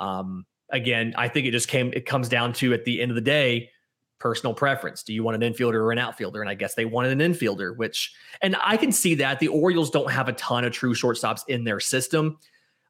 Um, 0.00 0.46
again, 0.70 1.14
I 1.16 1.28
think 1.28 1.46
it 1.46 1.52
just 1.52 1.68
came, 1.68 1.92
it 1.92 2.06
comes 2.06 2.28
down 2.28 2.52
to 2.54 2.74
at 2.74 2.84
the 2.84 3.00
end 3.00 3.10
of 3.10 3.14
the 3.14 3.20
day, 3.20 3.70
personal 4.18 4.54
preference. 4.54 5.02
Do 5.02 5.12
you 5.12 5.22
want 5.22 5.42
an 5.42 5.52
infielder 5.52 5.74
or 5.74 5.92
an 5.92 5.98
outfielder? 5.98 6.40
And 6.40 6.50
I 6.50 6.54
guess 6.54 6.74
they 6.74 6.84
wanted 6.84 7.20
an 7.20 7.32
infielder, 7.32 7.76
which, 7.76 8.12
and 8.42 8.56
I 8.62 8.76
can 8.76 8.90
see 8.90 9.14
that 9.16 9.38
the 9.38 9.48
Orioles 9.48 9.90
don't 9.90 10.10
have 10.10 10.28
a 10.28 10.32
ton 10.32 10.64
of 10.64 10.72
true 10.72 10.94
shortstops 10.94 11.42
in 11.46 11.64
their 11.64 11.78
system. 11.78 12.38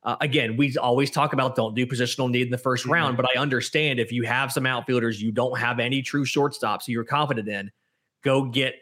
Uh, 0.04 0.16
again, 0.20 0.56
we 0.56 0.76
always 0.76 1.10
talk 1.10 1.32
about 1.32 1.56
don't 1.56 1.74
do 1.74 1.86
positional 1.86 2.30
need 2.30 2.42
in 2.42 2.50
the 2.50 2.58
1st 2.58 2.82
mm-hmm. 2.82 2.92
round, 2.92 3.16
but 3.16 3.26
I 3.34 3.38
understand 3.38 3.98
if 3.98 4.12
you 4.12 4.24
have 4.24 4.52
some 4.52 4.66
outfielders 4.66 5.20
you 5.20 5.32
don't 5.32 5.58
have 5.58 5.80
any 5.80 6.02
true 6.02 6.24
shortstops 6.24 6.86
you're 6.86 7.04
confident 7.04 7.48
in, 7.48 7.70
go 8.22 8.44
get 8.44 8.74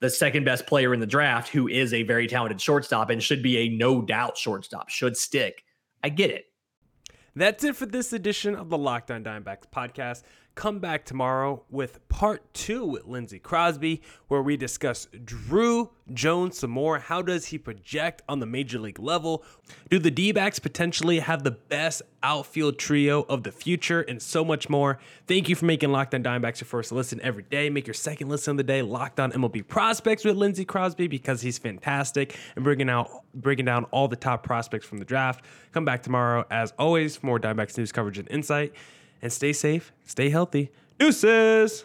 the 0.00 0.10
second 0.10 0.44
best 0.44 0.66
player 0.66 0.94
in 0.94 1.00
the 1.00 1.06
draft 1.06 1.48
who 1.48 1.68
is 1.68 1.92
a 1.92 2.02
very 2.02 2.26
talented 2.26 2.60
shortstop 2.60 3.10
and 3.10 3.22
should 3.22 3.42
be 3.42 3.58
a 3.58 3.68
no 3.68 4.02
doubt 4.02 4.36
shortstop, 4.36 4.88
should 4.88 5.16
stick. 5.16 5.62
I 6.02 6.08
get 6.08 6.30
it. 6.30 6.46
That's 7.36 7.64
it 7.64 7.76
for 7.76 7.86
this 7.86 8.12
edition 8.12 8.54
of 8.54 8.68
the 8.68 8.76
Locked 8.76 9.10
On 9.10 9.22
Diamondbacks 9.22 9.64
podcast. 9.74 10.22
Come 10.54 10.80
back 10.80 11.06
tomorrow 11.06 11.62
with 11.70 12.06
part 12.10 12.52
two 12.52 12.84
with 12.84 13.06
Lindsey 13.06 13.38
Crosby, 13.38 14.02
where 14.28 14.42
we 14.42 14.58
discuss 14.58 15.08
Druw 15.24 15.88
Jones 16.12 16.58
some 16.58 16.70
more. 16.70 16.98
How 16.98 17.22
does 17.22 17.46
he 17.46 17.56
project 17.56 18.20
on 18.28 18.38
the 18.38 18.44
major 18.44 18.78
league 18.78 18.98
level? 18.98 19.44
Do 19.88 19.98
the 19.98 20.10
D 20.10 20.30
backs 20.30 20.58
potentially 20.58 21.20
have 21.20 21.42
the 21.42 21.52
best 21.52 22.02
outfield 22.22 22.78
trio 22.78 23.22
of 23.30 23.44
the 23.44 23.50
future? 23.50 24.02
And 24.02 24.20
so 24.20 24.44
much 24.44 24.68
more. 24.68 24.98
Thank 25.26 25.48
you 25.48 25.56
for 25.56 25.64
making 25.64 25.90
Locked 25.90 26.14
On 26.14 26.22
Diamondbacks 26.22 26.60
your 26.60 26.66
first 26.66 26.92
listen 26.92 27.18
every 27.22 27.44
day. 27.44 27.70
Make 27.70 27.86
your 27.86 27.94
second 27.94 28.28
listen 28.28 28.50
of 28.50 28.56
the 28.58 28.64
day 28.64 28.82
Locked 28.82 29.20
On 29.20 29.32
MLB 29.32 29.66
Prospects 29.66 30.22
with 30.22 30.36
Lindsey 30.36 30.66
Crosby 30.66 31.08
because 31.08 31.40
he's 31.40 31.56
fantastic 31.56 32.36
and 32.56 32.62
bringing 32.62 32.90
out 32.90 33.08
breaking 33.34 33.64
down 33.64 33.84
all 33.84 34.06
the 34.06 34.16
top 34.16 34.42
prospects 34.42 34.84
from 34.84 34.98
the 34.98 35.06
draft. 35.06 35.46
Come 35.72 35.86
back 35.86 36.02
tomorrow 36.02 36.44
as 36.50 36.74
always 36.78 37.16
for 37.16 37.24
more 37.24 37.40
Diamondbacks 37.40 37.78
news 37.78 37.90
coverage 37.90 38.18
and 38.18 38.28
insight 38.30 38.74
and 39.22 39.32
stay 39.32 39.52
safe, 39.52 39.92
stay 40.04 40.28
healthy. 40.28 40.70
Deuces. 40.98 41.84